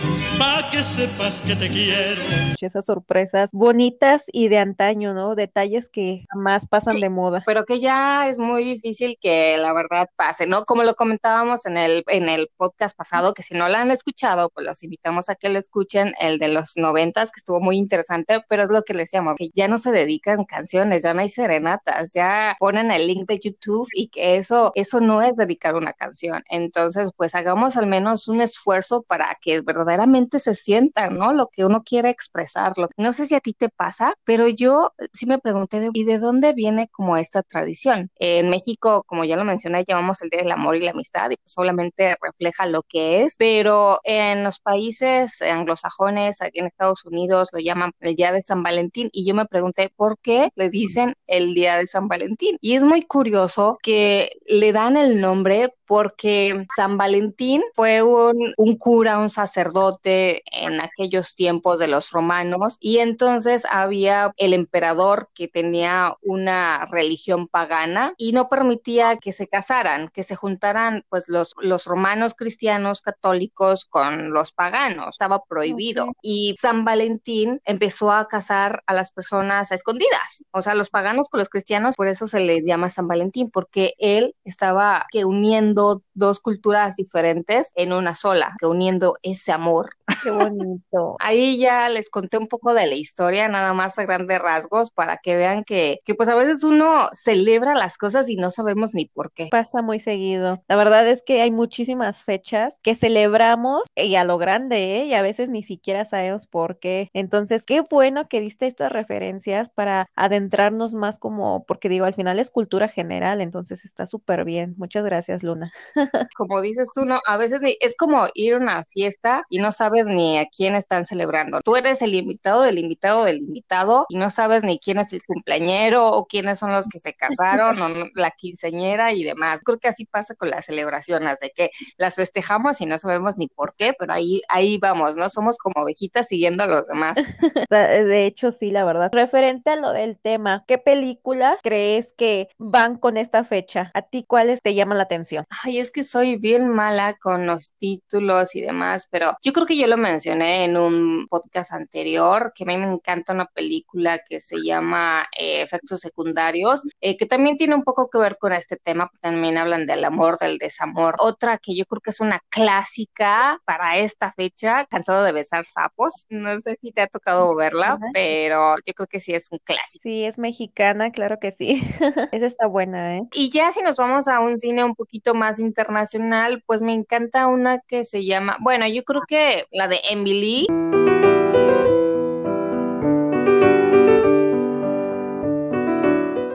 pa' 0.42 0.70
que 0.70 0.82
sepas 0.82 1.40
que 1.42 1.54
te 1.54 1.68
quiero. 1.68 2.20
Esas 2.60 2.86
sorpresas 2.86 3.50
bonitas 3.52 4.24
y 4.32 4.48
de 4.48 4.58
antaño, 4.58 5.14
¿no? 5.14 5.34
Detalles 5.34 5.88
que 5.88 6.24
jamás 6.30 6.66
pasan 6.66 6.98
de 7.00 7.08
moda. 7.08 7.42
Pero 7.46 7.64
que 7.64 7.78
ya 7.78 8.28
es 8.28 8.38
muy 8.38 8.64
difícil 8.64 9.18
que 9.20 9.56
la 9.56 9.72
verdad 9.72 10.08
pase, 10.16 10.46
¿no? 10.46 10.64
Como 10.64 10.82
lo 10.82 10.94
comentábamos 10.94 11.66
en 11.66 11.76
el, 11.76 12.04
en 12.08 12.28
el 12.28 12.48
podcast 12.56 12.96
pasado, 12.96 13.34
que 13.34 13.42
si 13.42 13.54
no 13.54 13.68
lo 13.68 13.76
han 13.76 13.90
escuchado, 13.90 14.50
pues 14.50 14.66
los 14.66 14.82
invitamos 14.82 15.28
a 15.28 15.36
que 15.36 15.48
lo 15.48 15.58
escuchen, 15.58 16.14
el 16.20 16.38
de 16.38 16.48
los 16.48 16.72
noventas, 16.76 17.30
que 17.30 17.38
estuvo 17.38 17.60
muy 17.60 17.76
interesante, 17.76 18.44
pero 18.48 18.64
es 18.64 18.70
lo 18.70 18.82
que 18.82 18.94
le 18.94 19.00
decíamos, 19.00 19.36
que 19.36 19.50
ya 19.54 19.68
no 19.68 19.78
se 19.78 19.92
dedican 19.92 20.44
canciones, 20.44 21.02
ya 21.04 21.14
no 21.14 21.20
hay 21.20 21.28
serenatas, 21.28 22.12
ya 22.14 22.56
ponen 22.58 22.90
el 22.90 23.06
link 23.06 23.28
de 23.28 23.38
YouTube 23.38 23.88
y 23.92 24.08
que 24.08 24.36
eso, 24.36 24.72
eso 24.74 25.00
no 25.00 25.22
es 25.22 25.36
dedicar 25.36 25.76
una 25.76 25.92
canción. 25.92 26.42
Entonces, 26.48 27.10
pues 27.16 27.34
hagamos 27.34 27.76
al 27.76 27.86
menos 27.86 28.28
un 28.28 28.40
esfuerzo 28.40 29.02
para 29.02 29.38
que 29.40 29.60
verdaderamente 29.60 30.31
se 30.38 30.54
sienta, 30.54 31.10
¿no? 31.10 31.32
Lo 31.32 31.48
que 31.48 31.64
uno 31.64 31.82
quiere 31.82 32.10
expresarlo. 32.10 32.88
No 32.96 33.12
sé 33.12 33.26
si 33.26 33.34
a 33.34 33.40
ti 33.40 33.52
te 33.52 33.68
pasa, 33.68 34.14
pero 34.24 34.48
yo 34.48 34.92
sí 35.12 35.26
me 35.26 35.38
pregunté, 35.38 35.88
¿y 35.92 36.04
de 36.04 36.18
dónde 36.18 36.52
viene 36.52 36.88
como 36.88 37.16
esta 37.16 37.42
tradición? 37.42 38.10
En 38.16 38.48
México, 38.48 39.04
como 39.06 39.24
ya 39.24 39.36
lo 39.36 39.44
mencioné, 39.44 39.84
llamamos 39.86 40.22
el 40.22 40.30
Día 40.30 40.42
del 40.42 40.52
Amor 40.52 40.76
y 40.76 40.80
la 40.80 40.92
Amistad 40.92 41.30
y 41.30 41.36
pues 41.36 41.52
solamente 41.52 42.16
refleja 42.20 42.66
lo 42.66 42.82
que 42.82 43.22
es, 43.22 43.36
pero 43.36 43.98
en 44.04 44.44
los 44.44 44.60
países 44.60 45.40
anglosajones, 45.42 46.42
aquí 46.42 46.60
en 46.60 46.66
Estados 46.66 47.04
Unidos, 47.04 47.48
lo 47.52 47.58
llaman 47.58 47.92
el 48.00 48.14
Día 48.14 48.32
de 48.32 48.42
San 48.42 48.62
Valentín 48.62 49.08
y 49.12 49.24
yo 49.26 49.34
me 49.34 49.46
pregunté 49.46 49.90
por 49.94 50.18
qué 50.18 50.50
le 50.54 50.70
dicen 50.70 51.14
el 51.26 51.54
Día 51.54 51.78
de 51.78 51.86
San 51.86 52.08
Valentín. 52.08 52.56
Y 52.60 52.74
es 52.74 52.84
muy 52.84 53.02
curioso 53.02 53.78
que 53.82 54.30
le 54.46 54.72
dan 54.72 54.96
el 54.96 55.20
nombre 55.20 55.74
porque 55.92 56.64
San 56.74 56.96
Valentín 56.96 57.62
fue 57.74 58.02
un, 58.02 58.54
cura, 58.78 59.18
un 59.18 59.28
sacerdote 59.28 60.11
en 60.46 60.80
aquellos 60.80 61.34
tiempos 61.34 61.78
de 61.78 61.88
los 61.88 62.10
romanos 62.10 62.76
y 62.80 62.98
entonces 62.98 63.64
había 63.70 64.32
el 64.36 64.54
emperador 64.54 65.30
que 65.34 65.48
tenía 65.48 66.16
una 66.22 66.86
religión 66.86 67.48
pagana 67.48 68.14
y 68.16 68.32
no 68.32 68.48
permitía 68.48 69.16
que 69.16 69.32
se 69.32 69.48
casaran, 69.48 70.08
que 70.08 70.22
se 70.22 70.36
juntaran 70.36 71.04
pues 71.08 71.28
los, 71.28 71.54
los 71.60 71.84
romanos 71.84 72.34
cristianos 72.34 73.02
católicos 73.02 73.84
con 73.84 74.32
los 74.32 74.52
paganos, 74.52 75.08
estaba 75.12 75.42
prohibido. 75.44 76.06
Y 76.22 76.54
San 76.60 76.84
Valentín 76.84 77.60
empezó 77.64 78.12
a 78.12 78.28
casar 78.28 78.82
a 78.86 78.94
las 78.94 79.12
personas 79.12 79.72
escondidas, 79.72 80.44
o 80.50 80.62
sea, 80.62 80.74
los 80.74 80.90
paganos 80.90 81.28
con 81.28 81.40
los 81.40 81.48
cristianos, 81.48 81.96
por 81.96 82.08
eso 82.08 82.26
se 82.26 82.40
le 82.40 82.62
llama 82.64 82.90
San 82.90 83.08
Valentín, 83.08 83.50
porque 83.50 83.94
él 83.98 84.34
estaba 84.44 85.06
que 85.10 85.24
uniendo 85.24 86.02
dos 86.14 86.40
culturas 86.40 86.96
diferentes 86.96 87.72
en 87.74 87.92
una 87.92 88.14
sola, 88.14 88.54
que 88.58 88.66
uniendo 88.66 89.16
ese 89.22 89.52
amor. 89.52 89.96
Qué 90.22 90.30
bonito. 90.30 91.16
Ahí 91.18 91.58
ya 91.58 91.88
les 91.88 92.10
conté 92.10 92.38
un 92.38 92.46
poco 92.46 92.74
de 92.74 92.86
la 92.86 92.94
historia, 92.94 93.48
nada 93.48 93.72
más 93.72 93.98
a 93.98 94.04
grandes 94.04 94.40
rasgos, 94.40 94.90
para 94.90 95.18
que 95.18 95.36
vean 95.36 95.64
que, 95.64 96.00
que 96.04 96.14
pues 96.14 96.28
a 96.28 96.34
veces 96.34 96.64
uno 96.64 97.08
celebra 97.12 97.74
las 97.74 97.98
cosas 97.98 98.28
y 98.28 98.36
no 98.36 98.50
sabemos 98.50 98.94
ni 98.94 99.06
por 99.06 99.32
qué. 99.32 99.48
Pasa 99.50 99.82
muy 99.82 99.98
seguido. 99.98 100.62
La 100.68 100.76
verdad 100.76 101.06
es 101.08 101.22
que 101.24 101.42
hay 101.42 101.50
muchísimas 101.50 102.24
fechas 102.24 102.78
que 102.82 102.94
celebramos 102.94 103.82
y 103.96 104.14
a 104.16 104.24
lo 104.24 104.38
grande, 104.38 105.00
¿eh? 105.00 105.06
y 105.06 105.14
a 105.14 105.22
veces 105.22 105.48
ni 105.50 105.62
siquiera 105.62 106.04
sabemos 106.04 106.46
por 106.46 106.78
qué. 106.78 107.10
Entonces, 107.12 107.64
qué 107.64 107.82
bueno 107.90 108.28
que 108.28 108.40
diste 108.40 108.66
estas 108.66 108.92
referencias 108.92 109.70
para 109.70 110.08
adentrarnos 110.14 110.94
más 110.94 111.18
como, 111.18 111.64
porque 111.64 111.88
digo, 111.88 112.04
al 112.04 112.14
final 112.14 112.38
es 112.38 112.50
cultura 112.50 112.88
general, 112.88 113.40
entonces 113.40 113.84
está 113.84 114.06
súper 114.06 114.44
bien. 114.44 114.74
Muchas 114.76 115.04
gracias, 115.04 115.42
Luna. 115.42 115.72
Como 116.36 116.60
dices 116.60 116.88
tú, 116.94 117.04
no, 117.04 117.20
a 117.26 117.36
veces 117.36 117.60
es 117.80 117.96
como 117.96 118.26
ir 118.34 118.54
a 118.54 118.58
una 118.58 118.84
fiesta 118.84 119.44
y 119.48 119.58
no 119.58 119.72
sabes 119.72 120.01
ni 120.06 120.38
a 120.38 120.46
quién 120.46 120.74
están 120.74 121.06
celebrando. 121.06 121.60
Tú 121.64 121.76
eres 121.76 122.02
el 122.02 122.14
invitado 122.14 122.62
del 122.62 122.78
invitado 122.78 123.24
del 123.24 123.38
invitado 123.38 124.06
y 124.08 124.16
no 124.16 124.30
sabes 124.30 124.62
ni 124.62 124.78
quién 124.78 124.98
es 124.98 125.12
el 125.12 125.22
cumpleañero 125.24 126.08
o 126.08 126.26
quiénes 126.26 126.58
son 126.58 126.72
los 126.72 126.88
que 126.88 126.98
se 126.98 127.14
casaron 127.14 127.80
o 127.80 128.08
la 128.14 128.30
quinceñera 128.30 129.12
y 129.12 129.24
demás. 129.24 129.60
Creo 129.64 129.78
que 129.78 129.88
así 129.88 130.04
pasa 130.04 130.34
con 130.34 130.50
las 130.50 130.66
celebraciones, 130.66 131.38
de 131.40 131.50
que 131.50 131.70
las 131.96 132.16
festejamos 132.16 132.80
y 132.80 132.86
no 132.86 132.98
sabemos 132.98 133.38
ni 133.38 133.48
por 133.48 133.74
qué, 133.74 133.94
pero 133.98 134.12
ahí, 134.12 134.42
ahí 134.48 134.78
vamos, 134.78 135.16
¿no? 135.16 135.28
Somos 135.28 135.58
como 135.58 135.84
ovejitas 135.84 136.28
siguiendo 136.28 136.64
a 136.64 136.66
los 136.66 136.86
demás. 136.86 137.16
De 137.70 138.26
hecho, 138.26 138.52
sí, 138.52 138.70
la 138.70 138.84
verdad. 138.84 139.10
Referente 139.12 139.70
a 139.70 139.76
lo 139.76 139.92
del 139.92 140.18
tema, 140.18 140.64
¿qué 140.66 140.78
películas 140.78 141.60
crees 141.62 142.12
que 142.16 142.48
van 142.58 142.96
con 142.96 143.16
esta 143.16 143.44
fecha? 143.44 143.90
¿A 143.94 144.02
ti 144.02 144.24
cuáles 144.26 144.62
te 144.62 144.74
llaman 144.74 144.98
la 144.98 145.04
atención? 145.04 145.44
Ay, 145.64 145.78
es 145.78 145.90
que 145.90 146.04
soy 146.04 146.36
bien 146.36 146.68
mala 146.68 147.14
con 147.14 147.46
los 147.46 147.72
títulos 147.72 148.54
y 148.54 148.62
demás, 148.62 149.08
pero 149.10 149.36
yo 149.42 149.52
creo 149.52 149.66
que 149.66 149.76
yo 149.76 149.81
lo 149.86 149.96
mencioné 149.96 150.64
en 150.64 150.76
un 150.76 151.26
podcast 151.28 151.72
anterior, 151.72 152.52
que 152.54 152.64
a 152.64 152.66
mí 152.66 152.76
me 152.76 152.86
encanta 152.86 153.32
una 153.32 153.46
película 153.46 154.18
que 154.18 154.40
se 154.40 154.62
llama 154.62 155.26
eh, 155.38 155.62
Efectos 155.62 156.00
Secundarios, 156.00 156.82
eh, 157.00 157.16
que 157.16 157.26
también 157.26 157.56
tiene 157.56 157.74
un 157.74 157.82
poco 157.82 158.08
que 158.10 158.18
ver 158.18 158.38
con 158.38 158.52
este 158.52 158.76
tema, 158.76 159.10
también 159.20 159.58
hablan 159.58 159.86
del 159.86 160.04
amor, 160.04 160.38
del 160.38 160.58
desamor. 160.58 161.16
Otra 161.18 161.58
que 161.58 161.74
yo 161.74 161.84
creo 161.86 162.00
que 162.00 162.10
es 162.10 162.20
una 162.20 162.40
clásica 162.48 163.60
para 163.64 163.98
esta 163.98 164.32
fecha, 164.32 164.86
Cansado 164.86 165.24
de 165.24 165.32
besar 165.32 165.64
sapos, 165.64 166.26
no 166.28 166.58
sé 166.60 166.78
si 166.80 166.92
te 166.92 167.02
ha 167.02 167.06
tocado 167.06 167.54
verla, 167.54 167.98
pero 168.12 168.76
yo 168.84 168.94
creo 168.94 169.06
que 169.06 169.20
sí 169.20 169.32
es 169.32 169.48
un 169.50 169.58
clásico. 169.64 170.02
Sí, 170.02 170.24
es 170.24 170.38
mexicana, 170.38 171.10
claro 171.10 171.38
que 171.40 171.50
sí. 171.50 171.82
Esa 172.32 172.46
está 172.46 172.66
buena, 172.66 173.18
¿eh? 173.18 173.22
Y 173.32 173.50
ya 173.50 173.70
si 173.72 173.82
nos 173.82 173.96
vamos 173.96 174.28
a 174.28 174.40
un 174.40 174.58
cine 174.58 174.84
un 174.84 174.94
poquito 174.94 175.34
más 175.34 175.58
internacional, 175.58 176.62
pues 176.66 176.82
me 176.82 176.92
encanta 176.92 177.46
una 177.46 177.78
que 177.80 178.04
se 178.04 178.24
llama, 178.24 178.56
bueno, 178.60 178.86
yo 178.86 179.02
creo 179.04 179.22
que 179.26 179.64
la 179.72 179.88
de 179.88 180.00
Emily. 180.10 180.66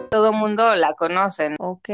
todo 0.10 0.34
mundo 0.34 0.74
la 0.74 0.94
conocen. 0.94 1.57
Ok. 1.78 1.90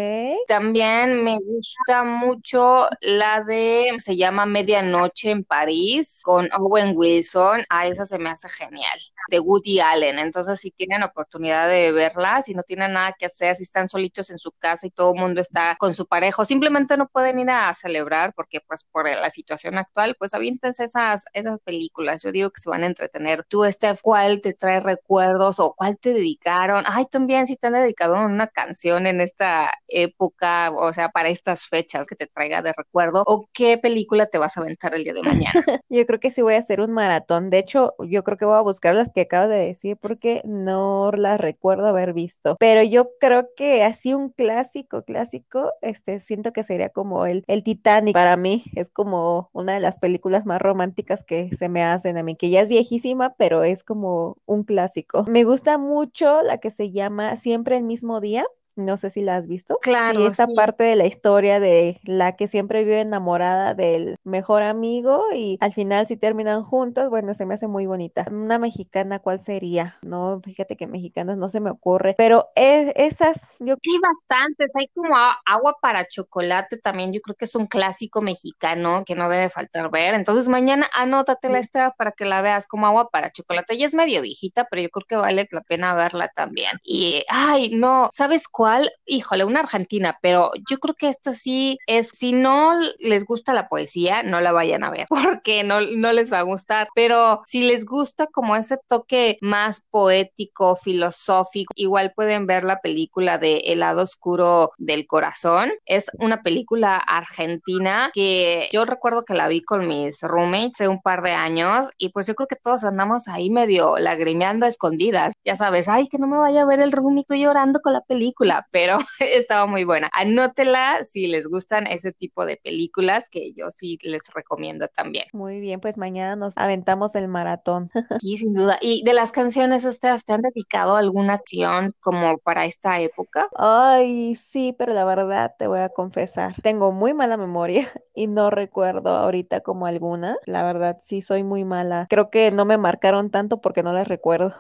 También 0.48 1.24
me 1.24 1.38
gusta 1.40 2.04
mucho 2.06 2.88
la 3.02 3.44
de, 3.44 3.94
se 3.98 4.16
llama 4.16 4.46
Medianoche 4.46 5.32
en 5.32 5.44
París, 5.44 6.22
con 6.24 6.50
Owen 6.54 6.94
Wilson. 6.96 7.66
A 7.70 7.88
esa 7.88 8.06
se 8.06 8.18
me 8.18 8.30
hace 8.30 8.48
genial. 8.50 8.98
De 9.30 9.40
Woody 9.40 9.80
Allen. 9.82 10.20
Entonces, 10.20 10.60
si 10.60 10.72
tienen 10.72 11.04
oportunidad 11.04 11.68
de 11.70 11.92
verla, 11.92 12.42
si 12.42 12.54
no 12.54 12.64
tienen 12.64 12.94
nada 12.94 13.14
que 13.18 13.26
hacer, 13.26 13.56
si 13.56 13.64
están 13.64 13.90
solitos 13.90 14.30
en 14.30 14.38
su 14.38 14.52
casa 14.54 14.88
y 14.88 14.92
todo 14.92 15.14
el 15.14 15.20
mundo 15.20 15.42
está 15.42 15.76
con 15.78 15.94
su 15.94 16.06
pareja, 16.08 16.46
simplemente 16.46 16.96
no 16.98 17.08
pueden 17.08 17.40
ir 17.40 17.50
a 17.50 17.74
celebrar 17.76 18.34
porque, 18.36 18.62
pues, 18.68 18.86
por 18.92 19.10
la 19.10 19.30
situación 19.30 19.78
actual, 19.78 20.16
pues 20.18 20.34
aviéntense 20.34 20.86
esas, 20.86 21.26
esas 21.34 21.60
películas. 21.60 22.24
Yo 22.24 22.32
digo 22.32 22.52
que 22.52 22.62
se 22.62 22.70
van 22.70 22.84
a 22.84 22.86
entretener. 22.88 23.44
Tú, 23.50 23.66
Steph, 23.66 24.00
¿cuál 24.02 24.40
te 24.42 24.54
trae 24.54 24.80
recuerdos 24.80 25.60
o 25.60 25.74
cuál 25.76 25.98
te 25.98 26.14
dedicaron? 26.14 26.86
Ay, 26.88 27.06
también 27.12 27.48
si 27.48 27.58
te 27.58 27.68
han 27.68 27.74
dedicado 27.74 28.16
una 28.16 28.48
canción 28.48 29.08
en 29.08 29.20
esta 29.22 29.73
época, 29.88 30.72
o 30.72 30.92
sea, 30.94 31.10
para 31.10 31.30
estas 31.30 31.68
fechas 31.68 32.08
que 32.08 32.16
te 32.16 32.28
traiga 32.28 32.62
de 32.62 32.74
recuerdo, 32.76 33.24
o 33.26 33.48
qué 33.54 33.78
película 33.78 34.26
te 34.26 34.38
vas 34.38 34.58
a 34.58 34.62
aventar 34.62 34.96
el 34.96 35.04
día 35.04 35.14
de 35.14 35.24
mañana. 35.24 35.52
yo 35.90 36.06
creo 36.06 36.20
que 36.20 36.32
sí 36.32 36.42
voy 36.42 36.56
a 36.56 36.60
hacer 36.60 36.82
un 36.82 36.92
maratón. 36.92 37.50
De 37.50 37.60
hecho, 37.60 37.94
yo 38.00 38.24
creo 38.24 38.38
que 38.38 38.46
voy 38.46 38.58
a 38.58 38.62
buscar 38.62 38.96
las 38.96 39.12
que 39.12 39.22
acabo 39.22 39.48
de 39.48 39.58
decir 39.58 39.98
porque 39.98 40.42
no 40.46 41.12
las 41.12 41.40
recuerdo 41.40 41.88
haber 41.88 42.14
visto. 42.14 42.56
Pero 42.60 42.84
yo 42.84 43.10
creo 43.20 43.50
que 43.56 43.84
así 43.84 44.14
un 44.14 44.30
clásico, 44.30 45.04
clásico, 45.04 45.72
este, 45.82 46.20
siento 46.20 46.54
que 46.54 46.64
sería 46.64 46.90
como 46.90 47.26
el, 47.26 47.44
el 47.48 47.64
Titanic. 47.64 48.14
Para 48.14 48.38
mí 48.38 48.64
es 48.76 48.90
como 48.90 49.50
una 49.54 49.74
de 49.74 49.80
las 49.80 50.00
películas 50.00 50.46
más 50.46 50.62
románticas 50.62 51.24
que 51.24 51.50
se 51.56 51.70
me 51.70 51.84
hacen 51.84 52.18
a 52.18 52.24
mí, 52.24 52.36
que 52.36 52.50
ya 52.50 52.62
es 52.62 52.70
viejísima, 52.70 53.34
pero 53.38 53.64
es 53.64 53.84
como 53.84 54.38
un 54.46 54.64
clásico. 54.64 55.24
Me 55.24 55.44
gusta 55.44 55.78
mucho 55.78 56.42
la 56.42 56.58
que 56.58 56.72
se 56.72 56.92
llama 56.92 57.38
Siempre 57.38 57.78
el 57.78 57.84
mismo 57.84 58.20
día 58.22 58.46
no 58.76 58.98
sé 58.98 59.10
si 59.10 59.22
la 59.22 59.36
has 59.36 59.48
visto. 59.48 59.78
Claro. 59.82 60.22
Y 60.22 60.26
esta 60.26 60.48
parte 60.56 60.84
de 60.84 60.96
la 60.96 61.06
historia 61.06 61.60
de 61.60 62.00
la 62.04 62.36
que 62.36 62.48
siempre 62.48 62.84
vive 62.84 63.02
enamorada 63.02 63.74
del 63.74 64.18
mejor 64.24 64.64
amigo 64.64 65.26
y 65.34 65.58
al 65.62 65.74
final 65.74 66.08
si 66.08 66.18
terminan 66.18 66.64
juntos, 66.64 67.10
bueno, 67.10 67.34
se 67.34 67.46
me 67.46 67.54
hace 67.54 67.68
muy 67.68 67.86
bonita. 67.86 68.26
Una 68.32 68.60
mexicana, 68.60 69.20
¿cuál 69.20 69.40
sería? 69.40 69.96
No, 70.02 70.42
fíjate 70.44 70.76
que 70.76 70.88
mexicanas 70.88 71.38
no 71.38 71.50
se 71.50 71.60
me 71.60 71.70
ocurre, 71.70 72.16
pero 72.18 72.50
es, 72.56 72.92
esas, 72.96 73.56
yo... 73.60 73.76
Sí, 73.82 74.00
bastantes. 74.02 74.76
Hay 74.76 74.88
como 74.88 75.16
agua 75.46 75.76
para 75.82 76.08
chocolate 76.08 76.78
también, 76.78 77.14
yo 77.14 77.22
creo 77.22 77.36
que 77.36 77.46
es 77.46 77.56
un 77.56 77.68
clásico 77.68 78.22
mexicano 78.22 79.04
que 79.06 79.16
no 79.16 79.30
debe 79.30 79.50
faltar 79.50 79.92
ver. 79.92 80.14
Entonces 80.14 80.48
mañana 80.48 80.90
anótatela 80.94 81.60
esta 81.60 81.92
para 81.92 82.12
que 82.12 82.26
la 82.26 82.42
veas 82.42 82.68
como 82.68 82.88
agua 82.88 83.10
para 83.10 83.32
chocolate. 83.32 83.78
Ya 83.78 83.86
es 83.86 83.94
medio 83.94 84.22
viejita, 84.22 84.68
pero 84.70 84.82
yo 84.82 84.90
creo 84.90 85.06
que 85.08 85.16
vale 85.16 85.48
la 85.52 85.62
pena 85.62 85.94
verla 85.94 86.30
también. 86.30 86.80
Y, 86.84 87.24
ay, 87.30 87.72
no, 87.74 88.10
¿sabes 88.12 88.48
cuál? 88.48 88.63
Híjole, 89.06 89.46
una 89.46 89.62
argentina, 89.62 90.18
pero 90.22 90.52
yo 90.70 90.78
creo 90.80 90.96
que 90.96 91.10
esto 91.10 91.34
sí 91.34 91.78
es, 91.88 92.10
si 92.10 92.34
no 92.34 92.74
les 93.00 93.26
gusta 93.26 93.54
la 93.54 93.68
poesía, 93.68 94.24
no 94.24 94.42
la 94.42 94.52
vayan 94.52 94.84
a 94.84 94.92
ver, 94.92 95.08
porque 95.38 95.64
no, 95.64 95.82
no 95.82 96.12
les 96.12 96.32
va 96.32 96.40
a 96.40 96.44
gustar, 96.44 96.88
pero 96.96 97.42
si 97.46 97.64
les 97.64 97.86
gusta 97.86 98.28
como 98.28 98.56
ese 98.56 98.78
toque 98.88 99.38
más 99.42 99.82
poético, 99.90 100.76
filosófico, 100.76 101.74
igual 101.76 102.14
pueden 102.16 102.48
ver 102.48 102.64
la 102.64 102.80
película 102.80 103.38
de 103.38 103.58
El 103.66 103.80
lado 103.80 104.04
oscuro 104.04 104.72
del 104.78 105.08
corazón. 105.08 105.72
Es 105.86 106.06
una 106.20 106.42
película 106.44 106.96
argentina 106.96 108.12
que 108.14 108.70
yo 108.72 108.86
recuerdo 108.86 109.24
que 109.24 109.34
la 109.34 109.48
vi 109.48 109.62
con 109.62 109.88
mis 109.88 110.22
roommates 110.22 110.74
hace 110.76 110.88
un 110.88 111.02
par 111.02 111.22
de 111.22 111.32
años 111.32 111.88
y 111.98 112.10
pues 112.10 112.28
yo 112.28 112.36
creo 112.36 112.48
que 112.48 112.56
todos 112.56 112.84
andamos 112.84 113.28
ahí 113.28 113.50
medio 113.50 113.98
lagrimeando 113.98 114.66
a 114.66 114.70
escondidas. 114.70 115.33
Ya 115.46 115.56
sabes, 115.56 115.88
ay, 115.88 116.08
que 116.08 116.18
no 116.18 116.28
me 116.28 116.38
vaya 116.38 116.62
a 116.62 116.66
ver 116.66 116.80
el 116.80 116.92
roomie, 116.92 117.26
llorando 117.30 117.80
con 117.82 117.94
la 117.94 118.02
película, 118.02 118.68
pero 118.72 118.98
estaba 119.20 119.66
muy 119.66 119.84
buena. 119.84 120.10
Anótela 120.14 121.04
si 121.04 121.28
les 121.28 121.48
gustan 121.48 121.88
ese 121.88 122.12
tipo 122.12 122.46
de 122.46 122.58
películas 122.58 123.30
que 123.30 123.54
yo 123.54 123.70
sí 123.72 123.98
les 124.04 124.22
recomiendo 124.34 124.88
también. 124.88 125.26
Muy 125.34 125.60
bien, 125.60 125.80
pues 125.80 125.98
mañana 125.98 126.36
nos 126.36 126.58
aventamos 126.58 127.16
el 127.16 127.28
maratón. 127.28 127.90
Sí, 128.24 128.38
sin 128.38 128.54
duda. 128.54 128.78
¿Y 128.80 129.04
de 129.04 129.14
las 129.14 129.32
canciones, 129.32 129.84
Steph, 129.84 130.24
te 130.24 130.34
han 130.34 130.42
dedicado 130.42 130.96
alguna 130.96 131.34
acción 131.34 131.94
como 132.00 132.38
para 132.38 132.66
esta 132.66 133.00
época? 133.02 133.48
Ay, 133.58 134.36
sí, 134.36 134.74
pero 134.78 134.94
la 134.94 135.04
verdad 135.04 135.56
te 135.58 135.68
voy 135.68 135.80
a 135.80 135.90
confesar, 135.90 136.56
tengo 136.62 136.92
muy 136.92 137.14
mala 137.14 137.38
memoria 137.38 137.90
y 138.16 138.28
no 138.28 138.50
recuerdo 138.50 139.10
ahorita 139.10 139.62
como 139.62 139.88
alguna. 139.88 140.38
La 140.46 140.64
verdad, 140.64 141.00
sí 141.02 141.22
soy 141.22 141.44
muy 141.44 141.66
mala. 141.66 142.08
Creo 142.10 142.30
que 142.30 142.52
no 142.52 142.66
me 142.66 142.78
marcaron 142.78 143.30
tanto 143.30 143.60
porque 143.60 143.84
no 143.84 143.92
las 143.92 144.08
recuerdo. 144.08 144.54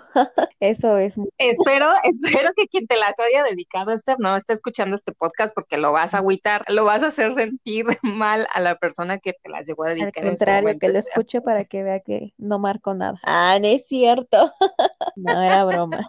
Eso 0.74 0.98
es. 0.98 1.16
Espero, 1.38 1.88
espero 2.04 2.50
que 2.56 2.68
quien 2.68 2.88
te 2.88 2.98
las 2.98 3.14
haya 3.20 3.44
dedicado, 3.44 3.92
Esther, 3.92 4.16
no 4.20 4.36
está 4.36 4.54
escuchando 4.54 4.96
este 4.96 5.12
podcast 5.12 5.54
porque 5.54 5.78
lo 5.78 5.92
vas 5.92 6.16
a 6.16 6.18
agüitar, 6.18 6.64
lo 6.68 6.84
vas 6.84 7.04
a 7.04 7.08
hacer 7.08 7.32
sentir 7.36 7.86
mal 8.02 8.48
a 8.52 8.60
la 8.60 8.76
persona 8.76 9.20
que 9.20 9.34
te 9.34 9.52
las 9.52 9.68
llegó 9.68 9.84
a 9.84 9.90
dedicar. 9.90 10.24
Al 10.24 10.30
contrario, 10.30 10.80
que 10.80 10.90
lo 10.90 10.98
escuche 10.98 11.42
para 11.42 11.66
que 11.66 11.84
vea 11.84 12.00
que 12.00 12.34
no 12.40 12.58
marco 12.58 12.96
nada. 12.96 13.20
Ah, 13.24 13.60
no 13.62 13.68
es 13.68 13.88
cierto. 13.88 14.52
no 15.16 15.44
era 15.44 15.64
broma. 15.64 16.08